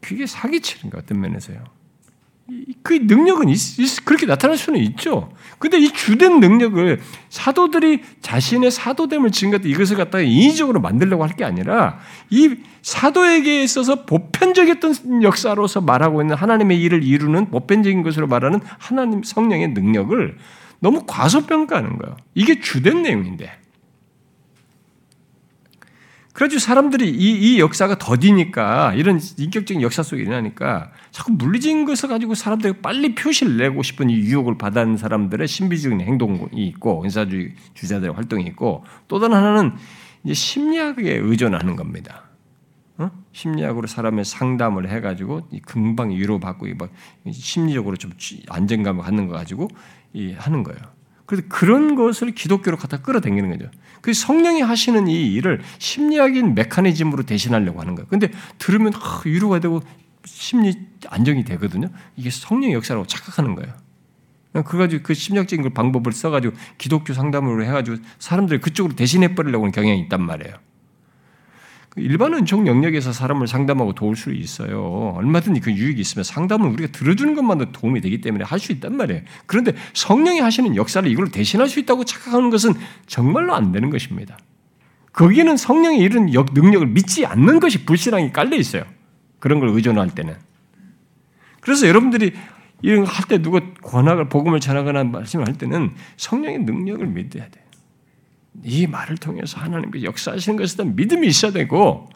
[0.00, 1.62] 그게 사기치는 거 어떤 면에서요.
[2.82, 3.46] 그 능력은
[4.04, 5.32] 그렇게 나타날 수는 있죠.
[5.58, 12.00] 근데 이 주된 능력을 사도들이 자신의 사도됨을 증거했 이것을 갖다가 인위적으로 만들려고 할 게 아니라
[12.30, 19.68] 이 사도에게 있어서 보편적이었던 역사로서 말하고 있는 하나님의 일을 이루는 보편적인 것으로 말하는 하나님 성령의
[19.68, 20.36] 능력을
[20.80, 22.16] 너무 과소평가하는 거예요.
[22.34, 23.59] 이게 주된 내용인데.
[26.40, 32.34] 그래가지고 사람들이 이, 이 역사가 더디니까 이런 인격적인 역사 속에 일어나니까 자꾸 물리적인 것을 가지고
[32.34, 38.44] 사람들이 빨리 표시를 내고 싶은 이 유혹을 받은 사람들의 신비적인 행동이 있고 은사주의 주자들의 활동이
[38.46, 39.72] 있고 또 다른 하나는
[40.24, 42.24] 이제 심리학에 의존하는 겁니다.
[42.96, 43.10] 어?
[43.32, 46.68] 심리학으로 사람의 상담을 해가지고 금방 위로받고
[47.30, 48.12] 심리적으로 좀
[48.48, 49.68] 안정감을 갖는 거 가지고
[50.38, 50.80] 하는 거예요.
[51.30, 53.70] 그래서 그런 것을 기독교로 갖다 끌어당기는 거죠.
[54.00, 58.08] 그 성령이 하시는 이 일을 심리학인 메커니즘으로 대신하려고 하는 거예요.
[58.08, 59.80] 근데 들으면 아, 위로가 되고
[60.24, 60.74] 심리
[61.06, 61.86] 안정이 되거든요.
[62.16, 63.72] 이게 성령의 역사라고 착각하는 거예요.
[64.64, 70.00] 그가지고 그 심리학적인 걸 방법을 써가지고 기독교 상담으로 해가지고 사람들이 그쪽으로 대신해 버리려고 하는 경향이
[70.00, 70.56] 있단 말이에요.
[71.90, 75.12] 그 일반 은총 영역에서 사람을 상담하고 도울 수 있어요.
[75.16, 79.22] 얼마든지 그 유익이 있으면 상담은 우리가 들어주는 것만도 도움이 되기 때문에 할 수 있단 말이에요.
[79.46, 82.74] 그런데 성령이 하시는 역사를 이걸 대신할 수 있다고 착각하는 것은
[83.06, 84.38] 정말로 안 되는 것입니다.
[85.12, 88.84] 거기는 성령의 이런 역, 능력을 믿지 않는 것이 불신앙이 깔려 있어요.
[89.40, 90.36] 그런 걸 의존할 때는.
[91.60, 92.32] 그래서 여러분들이
[92.82, 97.64] 이런 거할때 누가 권학을 복음을 전하거나 말씀을 할 때는 성령의 능력을 믿어야 돼요.
[98.64, 102.08] 이 말을 통해서 하나님께서 역사하시는 것에 대한 믿음이 있어야 되고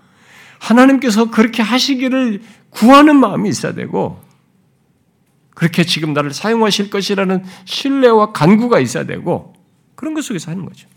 [0.58, 4.22] 하나님께서 그렇게 하시기를 구하는 마음이 있어야 되고
[5.54, 9.54] 그렇게 지금 나를 사용하실 것이라는 신뢰와 간구가 있어야 되고
[9.94, 10.88] 그런 것 속에서 하는 거죠.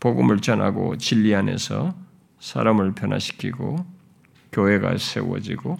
[0.00, 1.94] 복음을 전하고 진리 안에서
[2.40, 3.84] 사람을 변화시키고
[4.52, 5.78] 교회가 세워지고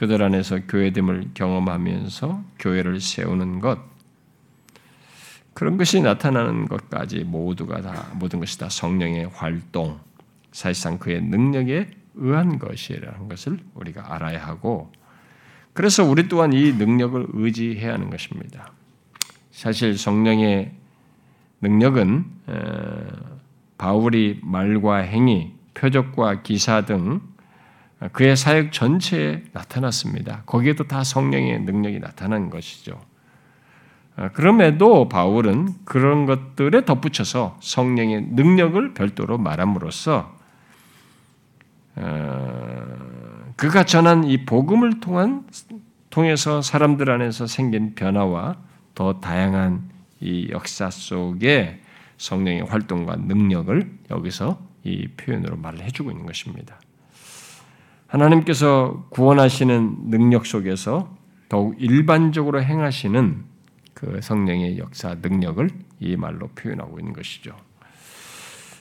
[0.00, 3.78] 그들 안에서 교회됨을 경험하면서 교회를 세우는 것
[5.52, 10.00] 그런 것이 나타나는 것까지 모두가 다 모든 것이 다 성령의 활동
[10.52, 14.90] 사실상 그의 능력에 의한 것이라는 것을 우리가 알아야 하고
[15.74, 18.72] 그래서 우리 또한 이 능력을 의지해야 하는 것입니다.
[19.50, 20.72] 사실 성령의
[21.60, 22.24] 능력은
[23.76, 27.20] 바울이 말과 행위, 표적과 기사 등
[28.08, 30.42] 그의 사역 전체에 나타났습니다.
[30.46, 32.98] 거기에도 다 성령의 능력이 나타난 것이죠.
[34.16, 40.38] 아, 그럼에도 바울은 그런 것들에 덧붙여서 성령의 능력을 별도로 말함으로써
[41.96, 45.44] 어, 그가 전한 이 복음을 통한
[46.08, 48.56] 통해서 사람들 안에서 생긴 변화와
[48.94, 49.90] 더 다양한
[50.20, 51.80] 이 역사 속에
[52.16, 56.78] 성령의 활동과 능력을 여기서 이 표현으로 말을 해주고 있는 것입니다.
[58.10, 61.16] 하나님께서 구원하시는 능력 속에서
[61.48, 63.44] 더욱 일반적으로 행하시는
[63.94, 65.68] 그 성령의 역사 능력을
[66.00, 67.54] 이 말로 표현하고 있는 것이죠.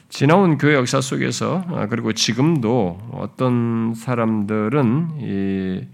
[0.10, 5.88] 지나온 교회 역사 속에서 아, 그리고 지금도 어떤 사람들은 이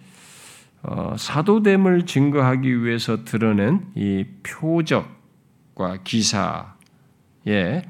[0.84, 7.82] 어, 사도됨을 증거하기 위해서 드러낸 이 표적과 기사에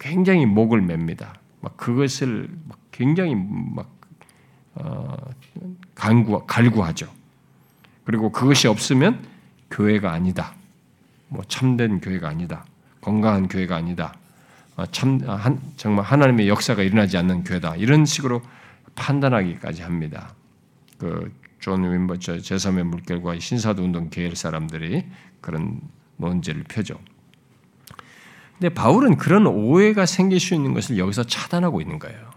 [0.00, 1.34] 굉장히 목을 맵니다.
[1.60, 2.48] 막 그것을
[2.90, 3.97] 굉장히 막 어,
[5.94, 7.08] 간구, 갈구하죠.
[8.04, 9.26] 그리고 그것이 없으면
[9.70, 10.54] 교회가 아니다.
[11.28, 12.64] 뭐 참된 교회가 아니다.
[13.00, 14.14] 건강한 교회가 아니다.
[14.76, 17.76] 어, 참 한, 정말 하나님의 역사가 일어나지 않는 교회다.
[17.76, 18.40] 이런 식으로
[18.94, 20.34] 판단하기까지 합니다.
[20.98, 25.04] 그존 윈버처 제3의 물결과 신사도 운동 계열 사람들이
[25.40, 25.80] 그런
[26.16, 26.98] 논제를 펴죠.
[28.58, 32.30] 근데 바울은 그런 오해가 생길 수 있는 것을 여기서 차단하고 있는 거예요.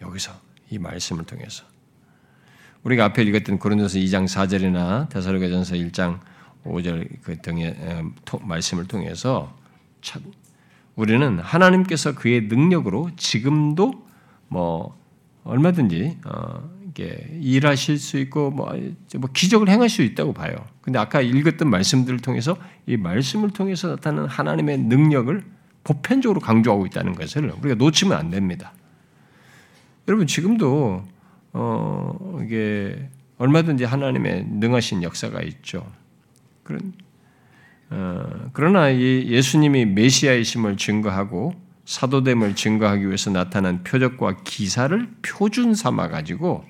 [0.00, 0.32] 여기서
[0.70, 1.64] 이 말씀을 통해서
[2.82, 6.20] 우리가 앞에 읽었던 고린도서 2장 4절이나 데살로가전서 1장
[6.64, 7.76] 5절 그 등의
[8.42, 9.56] 말씀을 통해서
[10.96, 14.06] 우리는 하나님께서 그의 능력으로 지금도
[14.48, 14.98] 뭐
[15.44, 18.72] 얼마든지 어 이게 일하실 수 있고 뭐,
[19.18, 20.56] 뭐 기적을 행할 수 있다고 봐요.
[20.80, 22.56] 근데 아까 읽었던 말씀들을 통해서
[22.86, 25.44] 이 말씀을 통해서 나타나는 하나님의 능력을
[25.84, 28.72] 보편적으로 강조하고 있다는 것을 우리가 놓치면 안 됩니다.
[30.10, 31.04] 여러분 지금도
[31.52, 33.08] 어 이게
[33.38, 35.86] 얼마든지 하나님의 능하신 역사가 있죠.
[36.64, 36.92] 그런
[37.90, 41.54] 어, 그러나 이 예수님이 메시아이심을 증거하고
[41.84, 46.64] 사도됨을 증거하기 위해서 나타난 표적과 기사를 표준 삼아 가지고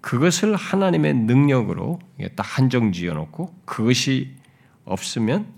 [0.00, 1.98] 그것을 하나님의 능력으로
[2.36, 4.36] 딱 한정 지어 놓고 그것이
[4.84, 5.48] 없으면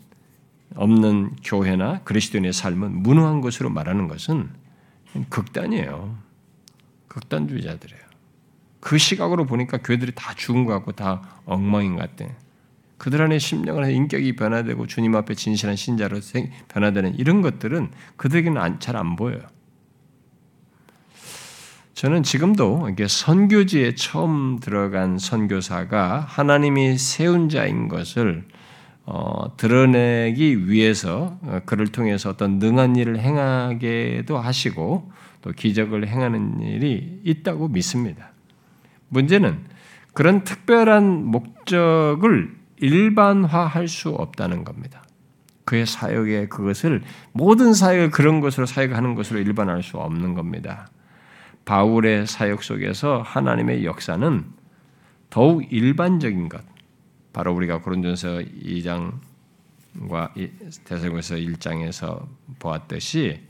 [0.77, 4.49] 없는 교회나 그리스도인의 삶은 무능한 것으로 말하는 것은
[5.29, 6.26] 극단이에요.
[7.17, 8.01] 극단주의자들이에요.
[8.81, 12.31] 그 시각으로 보니까 교회들이 다 죽은 것 같고 다 엉망인 것 같아.
[12.99, 16.21] 그들 안에 심령을 인격이 변화되고 주님 앞에 진실한 신자로
[16.69, 19.41] 변화되는 이런 것들은 그들에게는 잘 안 보여요.
[21.95, 28.45] 저는 지금도 이게 선교지에 처음 들어간 선교사가 하나님이 세운 자인 것을
[29.07, 35.11] 어, 드러내기 위해서 어, 그를 통해서 어떤 능한 일을 행하게도 하시고
[35.47, 38.33] 또 기적을 행하는 일이 있다고 믿습니다.
[39.11, 39.61] 문제는
[40.13, 45.05] 그런 특별한 목적을 일반화할 수 없다는 겁니다.
[45.65, 50.91] 그의 사역에 그것을 모든 사역을 그런 것으로 사역하는 것으로 일반화할 수 없는 겁니다.
[51.65, 54.45] 바울의 사역 속에서 하나님의 역사는
[55.31, 56.65] 더욱 일반적인 것,
[57.33, 60.33] 바로 우리가 고린도서 2장과
[60.85, 62.27] 대사로서 1장에서
[62.59, 63.46] 보았듯이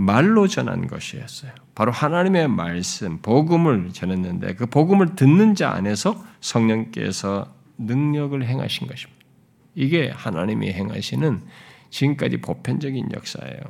[0.00, 1.52] 말로 전한 것이었어요.
[1.74, 9.20] 바로 하나님의 말씀, 복음을 전했는데 그 복음을 듣는 자 안에서 성령께서 능력을 행하신 것입니다.
[9.74, 11.42] 이게 하나님이 행하시는
[11.90, 13.60] 지금까지 보편적인 역사예요.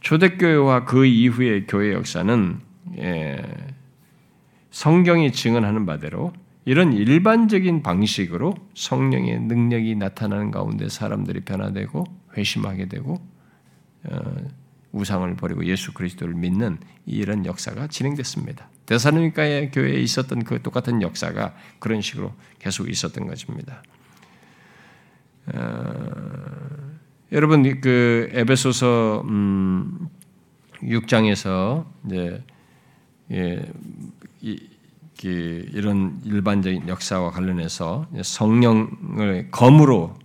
[0.00, 2.60] 초대교회와 그 이후의 교회 역사는
[2.98, 3.42] 예,
[4.70, 6.32] 성경이 증언하는 바대로
[6.66, 12.04] 이런 일반적인 방식으로 성령의 능력이 나타나는 가운데 사람들이 변화되고
[12.36, 13.20] 회심하게 되고
[14.04, 14.34] 어,
[14.94, 18.68] 우상을 버리고 예수 그리스도를 믿는 이런 역사가 진행됐습니다.
[18.86, 23.82] 데살로니가의 교회에 있었던 그 똑같은 역사가 그런 식으로 계속 있었던 것입니다.
[25.52, 26.94] 어,
[27.32, 30.08] 여러분 그 에베소서 음
[30.82, 32.42] 6장에서 이제
[33.32, 33.72] 예,
[34.42, 34.68] 이,
[35.20, 40.16] 그 이런 일반적인 역사와 관련해서 성령을 검으로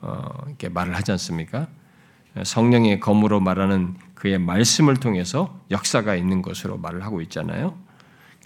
[0.00, 1.68] 어, 이렇게 말을 하지 않습니까?
[2.42, 7.78] 성령의 검으로 말하는 그의 말씀을 통해서 역사가 있는 것으로 말을 하고 있잖아요.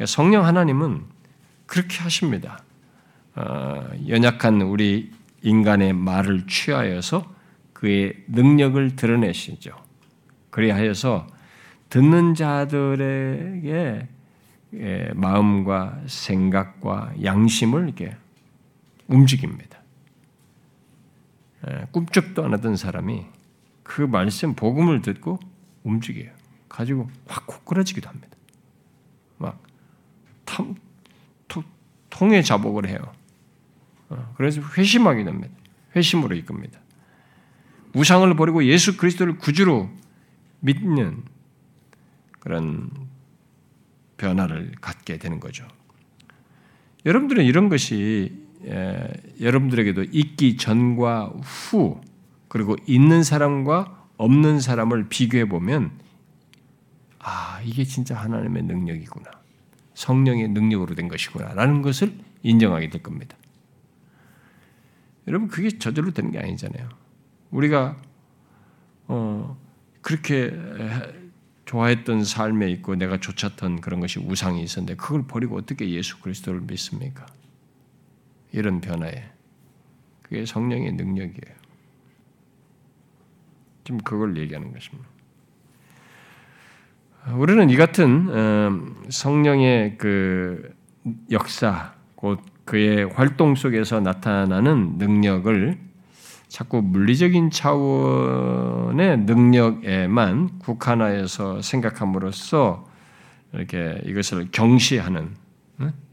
[0.06, 1.04] 성령 하나님은
[1.66, 2.62] 그렇게 하십니다.
[3.34, 5.12] 어, 연약한 우리
[5.42, 7.32] 인간의 말을 취하여서
[7.72, 9.70] 그의 능력을 드러내시죠.
[10.50, 11.26] 그리하여서
[11.90, 14.08] 듣는 자들에게
[14.74, 18.16] 예, 마음과 생각과 양심을 이렇게
[19.06, 19.78] 움직입니다.
[21.68, 23.24] 예, 꿈쩍도 안 하던 사람이
[23.88, 25.40] 그 말씀 복음을 듣고
[25.82, 26.30] 움직여요.
[26.68, 28.28] 가지고 확 고꾸라지기도 합니다.
[29.38, 29.62] 막
[30.44, 30.76] 탐,
[32.10, 32.98] 통에 자복을 해요.
[34.10, 35.54] 어, 그래서 회심하게 됩니다.
[35.96, 36.78] 회심으로 이끕니다.
[37.94, 39.88] 우상을 버리고 예수 그리스도를 구주로
[40.60, 41.22] 믿는
[42.40, 42.90] 그런
[44.18, 45.66] 변화를 갖게 되는 거죠.
[47.06, 49.08] 여러분들은 이런 것이 에,
[49.40, 52.02] 여러분들에게도 있기 전과 후
[52.48, 55.92] 그리고 있는 사람과 없는 사람을 비교해 보면
[57.18, 59.30] 아 이게 진짜 하나님의 능력이구나
[59.94, 63.36] 성령의 능력으로 된 것이구나 라는 것을 인정하게 될 겁니다.
[65.26, 66.88] 여러분 그게 저절로 되는 게 아니잖아요.
[67.50, 67.96] 우리가
[69.08, 69.58] 어,
[70.00, 70.52] 그렇게
[71.66, 77.26] 좋아했던 삶에 있고 내가 쫓았던 그런 것이 우상이 있었는데 그걸 버리고 어떻게 예수 그리스도를 믿습니까?
[78.52, 79.30] 이런 변화에
[80.22, 81.57] 그게 성령의 능력이에요.
[83.88, 85.08] 지금 그걸 얘기하는 것입니다.
[87.32, 90.74] 우리는 이 같은 어, 성령의 그
[91.30, 95.78] 역사, 곧 그의 활동 속에서 나타나는 능력을
[96.48, 102.86] 자꾸 물리적인 차원의 능력에만 국한화해서 생각함으로써
[103.54, 105.34] 이렇게 이것을 경시하는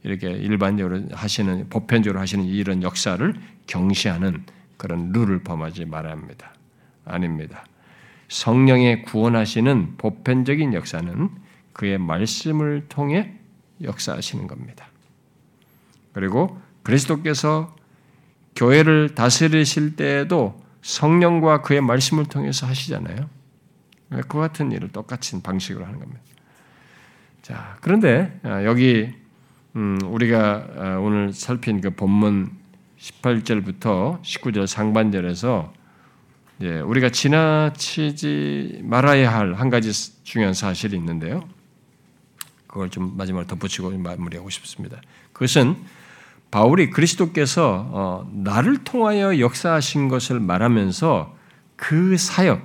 [0.04, 3.34] 이렇게 일반적으로 하시는 보편적으로 하시는 이런 역사를
[3.68, 4.46] 경시하는
[4.78, 6.55] 그런 룰을 범하지 말아야 합니다.
[7.06, 7.66] 아닙니다.
[8.28, 11.30] 성령의 구원하시는 보편적인 역사는
[11.74, 13.34] 그의 말씀을 통해
[13.82, 14.88] 역사하시는 겁니다.
[16.14, 17.76] 그리고 그리스도께서
[18.56, 23.30] 교회를 다스리실 때에도 성령과 그의 말씀을 통해서 하시잖아요.
[24.28, 26.22] 그 같은 일을 똑같은 방식으로 하는 겁니다.
[27.42, 29.14] 자, 그런데 아, 여기
[29.76, 32.52] 음, 우리가 아, 오늘 살핀 그 본문
[32.98, 35.74] 18절부터 19절 상반절에서
[36.60, 39.92] 우리가 지나치지 말아야 할 한 가지
[40.24, 41.48] 중요한 사실이 있는데요.
[42.68, 45.02] 그걸 좀 마지막으로 덧붙이고 마무리하고 싶습니다.
[45.34, 45.76] 그것은
[46.52, 51.36] 바울이 그리스도께서 어, 나를 통하여 역사하신 것을 말하면서
[51.76, 52.62] 그 사역,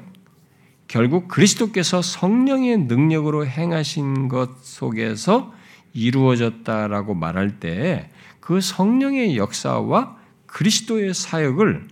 [0.87, 5.53] 결국 그리스도께서 성령의 능력으로 행하신 것 속에서
[5.93, 8.11] 이루어졌다라고 말할 때
[8.51, 11.87] 그 성령의 역사와 그리스도의 사역을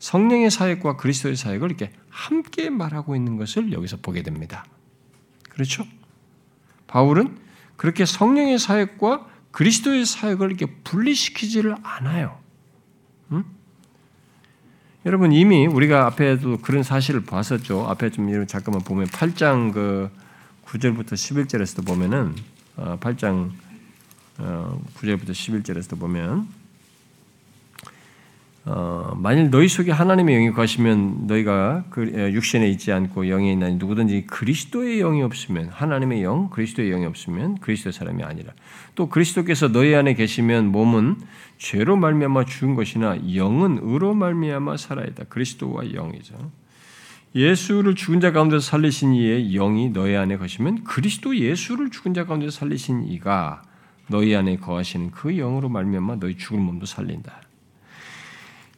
[0.00, 4.64] 성령의 사역과 그리스도의 사역을 이렇게 함께 말하고 있는 것을 여기서 보게 됩니다.
[5.48, 5.84] 그렇죠?
[6.86, 7.38] 바울은
[7.76, 12.38] 그렇게 성령의 사역과 그리스도의 사역을 이렇게 분리시키지를 않아요.
[13.32, 13.44] 응?
[15.06, 17.86] 여러분 이미 우리가 앞에도 그런 사실을 봤었죠.
[17.88, 20.10] 앞에 좀 잠깐만 보면 8장 그
[20.64, 22.34] 9절부터 11절에서도 보면은
[22.76, 23.50] 8장
[24.38, 26.59] 어, 9절부터 어, 11절에서도 보면
[28.72, 34.26] 어, 만일 너희 속에 하나님의 영이 거시면 너희가 그 육신에 있지 않고 영에 있나니 누구든지
[34.28, 38.52] 그리스도의 영이 없으면 하나님의 영, 그리스도의 영이 없으면 그리스도의 사람이 아니라
[38.94, 41.16] 또 그리스도께서 너희 안에 계시면 몸은
[41.58, 45.24] 죄로 말미암아 죽은 것이나 영은 의로 말미암아 살아있다.
[45.24, 46.36] 그리스도와 영이죠.
[47.34, 52.52] 예수를 죽은 자 가운데서 살리신 이의 영이 너희 안에 거시면 그리스도 예수를 죽은 자 가운데서
[52.52, 53.62] 살리신 이가
[54.08, 57.49] 너희 안에 거하시는 그 영으로 말미암아 너희 죽은 몸도 살린다.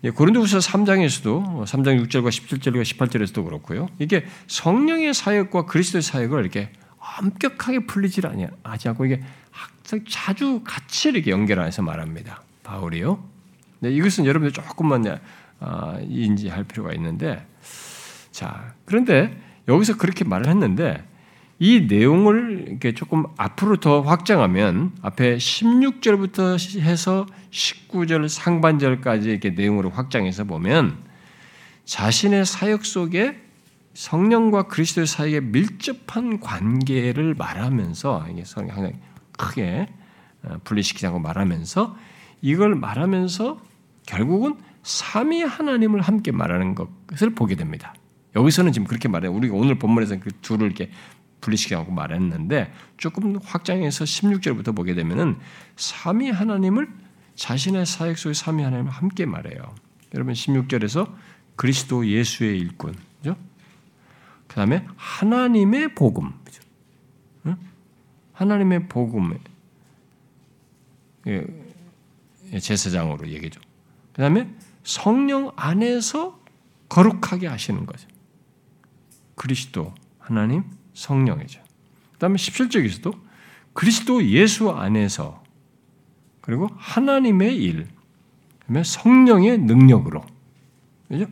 [0.04, 3.88] 예, 고린도후서 3장에서도 3장 6절과 17절과 18절에서도 그렇고요.
[4.00, 6.70] 이게 성령의 사역과 그리스도의 사역을 이렇게
[7.20, 8.24] 엄격하게 풀리질
[8.64, 9.22] 하지 않고 이게
[10.08, 12.42] 자주 같이 이렇게 연결해서 말합니다.
[12.64, 13.22] 바울이요.
[13.80, 15.04] 네, 이것은 여러분들 조금만
[15.60, 17.46] 아, 인지할 필요가 있는데,
[18.32, 21.04] 자 그런데 여기서 그렇게 말을 했는데
[21.64, 30.42] 이 내용을 이렇게 조금 앞으로 더 확장하면 앞에 16절부터 해서 19절 상반절까지 이렇게 내용으로 확장해서
[30.42, 30.98] 보면
[31.84, 33.40] 자신의 사역 속에
[33.94, 38.94] 성령과 그리스도의 사이에 밀접한 관계를 말하면서 이게 항상
[39.38, 39.86] 크게
[40.42, 41.96] 어, 분리시키자고 말하면서
[42.40, 43.62] 이걸 말하면서
[44.06, 47.94] 결국은 삼위 하나님을 함께 말하는 것을 보게 됩니다.
[48.34, 49.32] 여기서는 지금 그렇게 말해요.
[49.32, 50.90] 우리가 오늘 본문에서 그 둘을 이렇게
[51.42, 55.38] 분리시키고 말했는데 조금 확장해서 16절부터 보게 되면은
[55.76, 56.88] 삼위 하나님을
[57.34, 59.74] 자신의 사역 속에 삼위 하나님을 함께 말해요.
[60.14, 61.12] 여러분 16절에서
[61.56, 63.36] 그리스도 예수의 일꾼, 그죠?
[64.46, 66.62] 그 다음에 하나님의 복음, 그죠?
[67.46, 67.56] 응?
[68.32, 69.38] 하나님의 복음,
[71.26, 71.46] 예,
[72.52, 73.60] 예, 제사장으로 얘기죠.
[74.12, 74.48] 그 다음에
[74.84, 76.40] 성령 안에서
[76.88, 78.08] 거룩하게 하시는 거죠.
[79.34, 80.64] 그리스도, 하나님,
[80.94, 81.60] 성령이죠.
[82.12, 83.18] 그 다음에 17절에서도
[83.72, 85.42] 그리스도 예수 안에서
[86.40, 87.88] 그리고 하나님의 일,
[88.60, 90.24] 그다음에 성령의 능력으로.
[91.08, 91.26] 그죠?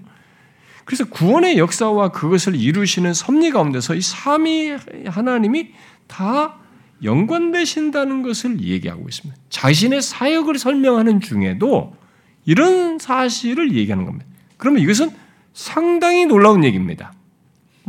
[0.85, 4.77] 그래서 구원의 역사와 그것을 이루시는 섭리 가운데서 이 삼위
[5.07, 5.73] 하나님이
[6.07, 6.57] 다
[7.03, 9.41] 연관되신다는 것을 얘기하고 있습니다.
[9.49, 11.97] 자신의 사역을 설명하는 중에도
[12.45, 14.27] 이런 사실을 얘기하는 겁니다.
[14.57, 15.11] 그러면 이것은
[15.53, 17.13] 상당히 놀라운 얘기입니다.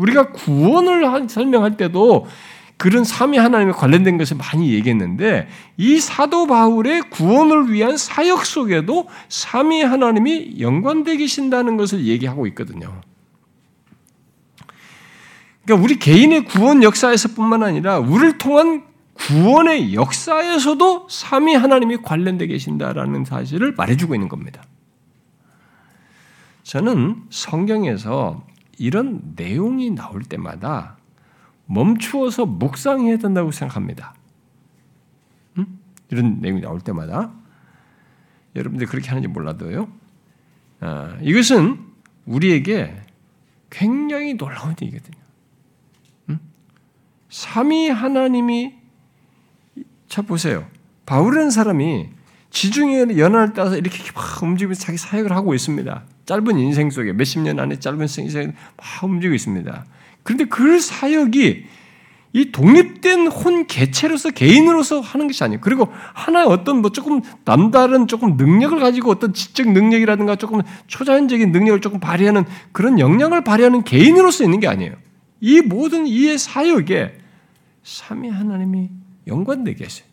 [0.02, 2.28] 우리가 구원을 설명할 때도
[2.78, 5.48] 그런 삼위 하나님에 관련된 것을 많이 얘기했는데
[5.78, 13.02] 이 사도 바울의 구원을 위한 사역 속에도 삼위 하나님이 연관되 계신다는 것을 얘기하고 있거든요.
[15.64, 18.84] 그러니까 우리 개인의 구원 역사에서뿐만 아니라 우리를 통한
[19.14, 24.64] 구원의 역사에서도 삼위 하나님이 관련되 계신다라는 사실을 말해주고 있는 겁니다.
[26.64, 28.44] 저는 성경에서
[28.82, 30.98] 이런 내용이 나올 때마다
[31.68, 34.16] 멈추어서 묵상해야 된다고 생각합니다.
[35.60, 35.80] 음?
[36.10, 37.32] 이런 내용이 나올 때마다
[38.56, 39.88] 여러분들 그렇게 하는지 몰라도요.
[40.80, 41.80] 아, 이것은
[42.26, 43.00] 우리에게
[43.70, 45.22] 굉장히 놀라운 얘기거든요.
[46.30, 46.40] 음?
[47.30, 48.74] 삼위 하나님이
[50.08, 50.68] 자 보세요.
[51.06, 52.10] 바울이라는 사람이
[52.52, 56.04] 지중해 연안을 따서 이렇게 막 움직이면서 자기 사역을 하고 있습니다.
[56.26, 59.86] 짧은 인생 속에 몇십 년 안에 짧은 인생 막 움직이고 있습니다.
[60.24, 61.66] 그런데 그 사역이
[62.34, 65.60] 이 독립된 혼 개체로서 개인으로서 하는 것이 아니에요.
[65.62, 71.82] 그리고 하나의 어떤 뭐 조금 남다른 조금 능력을 가지고 어떤 지적 능력이라든가 조금 초자연적인 능력을
[71.82, 74.94] 조금 발휘하는 그런 역량을 발휘하는 개인으로서 있는 게 아니에요.
[75.42, 77.18] 이 모든 이의 사역에
[77.84, 78.90] 삼위 하나님이
[79.28, 80.08] 연관되어 계세요.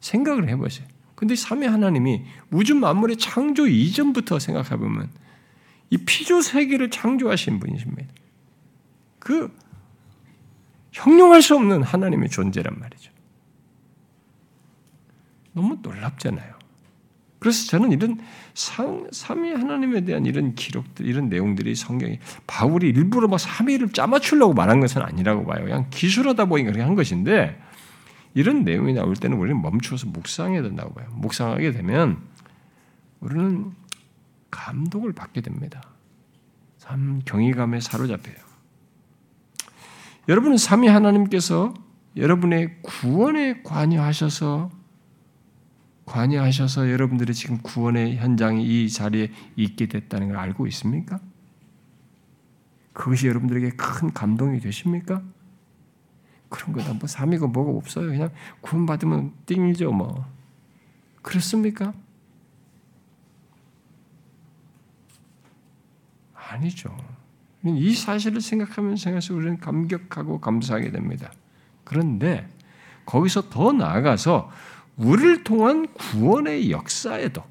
[0.00, 0.86] 생각을 해보세요.
[1.20, 5.10] 근데 삼위 하나님이 우주 만물의 창조 이전부터 생각해 보면
[5.90, 8.08] 이 피조 세계를 창조하신 분이십니다.
[9.18, 9.54] 그
[10.92, 13.12] 형용할 수 없는 하나님의 존재란 말이죠.
[15.52, 16.54] 너무 놀랍잖아요.
[17.38, 18.18] 그래서 저는 이런
[18.54, 25.02] 삼위 하나님에 대한 이런 기록들, 이런 내용들이 성경이 바울이 일부러 막 삼위를 짜맞추려고 말한 것은
[25.02, 25.64] 아니라고 봐요.
[25.64, 27.60] 그냥 기술하다 보니까 그렇게 한 것인데
[28.34, 31.08] 이런 내용이 나올 때는 우리는 멈추어서 묵상해야 된다고 봐요.
[31.12, 32.18] 묵상하게 되면
[33.20, 33.72] 우리는
[34.50, 35.82] 감동을 받게 됩니다.
[36.78, 38.36] 참 경이감에 사로잡혀요.
[40.28, 41.74] 여러분은 삼위 하나님께서
[42.16, 44.70] 여러분의 구원에 관여하셔서
[46.06, 51.20] 관여하셔서 여러분들이 지금 구원의 현장이 이 자리에 있게 됐다는 걸 알고 있습니까?
[52.92, 55.22] 그것이 여러분들에게 큰 감동이 되십니까?
[56.50, 56.92] 그런 거다.
[56.92, 58.08] 뭐 삼이고 뭐가 없어요.
[58.08, 60.26] 그냥 구원 받으면 띵이죠, 뭐.
[61.22, 61.94] 그렇습니까?
[66.34, 66.94] 아니죠.
[67.64, 71.32] 이 사실을 생각하면서 생각해서 우리는 감격하고 감사하게 됩니다.
[71.84, 72.48] 그런데
[73.06, 74.50] 거기서 더 나아가서
[74.96, 77.42] 우리를 통한 구원의 역사에도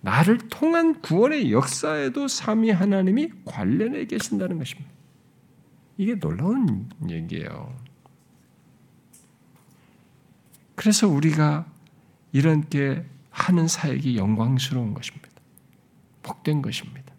[0.00, 4.90] 나를 통한 구원의 역사에도 삼위 하나님이 관련해 계신다는 것입니다.
[5.96, 7.72] 이게 놀라운 얘기예요.
[10.74, 11.66] 그래서 우리가
[12.32, 15.28] 이렇게 하는 사역이 영광스러운 것입니다.
[16.22, 17.12] 복된 것입니다.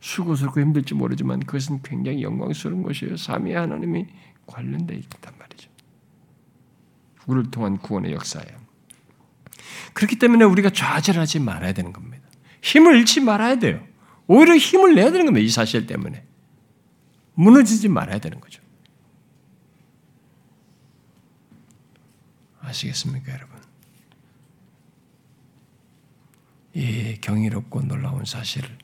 [0.00, 3.16] 수고스럽고 힘들지 모르지만 그것은 굉장히 영광스러운 것이에요.
[3.16, 4.06] 삼위 하나님이
[4.46, 5.70] 관련되어 있단 말이죠.
[7.26, 8.62] 우리를 통한 구원의 역사예요.
[9.92, 12.28] 그렇기 때문에 우리가 좌절하지 말아야 되는 겁니다.
[12.62, 13.84] 힘을 잃지 말아야 돼요.
[14.26, 15.44] 오히려 힘을 내야 되는 겁니다.
[15.44, 16.24] 이 사실 때문에.
[17.34, 18.61] 무너지지 말아야 되는 거죠.
[22.72, 23.60] 아시겠습니까, 여러분?
[26.74, 28.78] 이 경이롭고 놀라운 사실을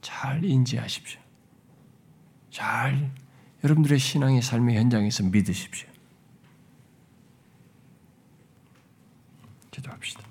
[0.00, 1.20] 잘 인지하십시오.
[2.50, 3.12] 잘
[3.62, 5.88] 여러분들의 신앙의 삶의 현장에서 믿으십시오.
[9.70, 10.29] 기도합시다.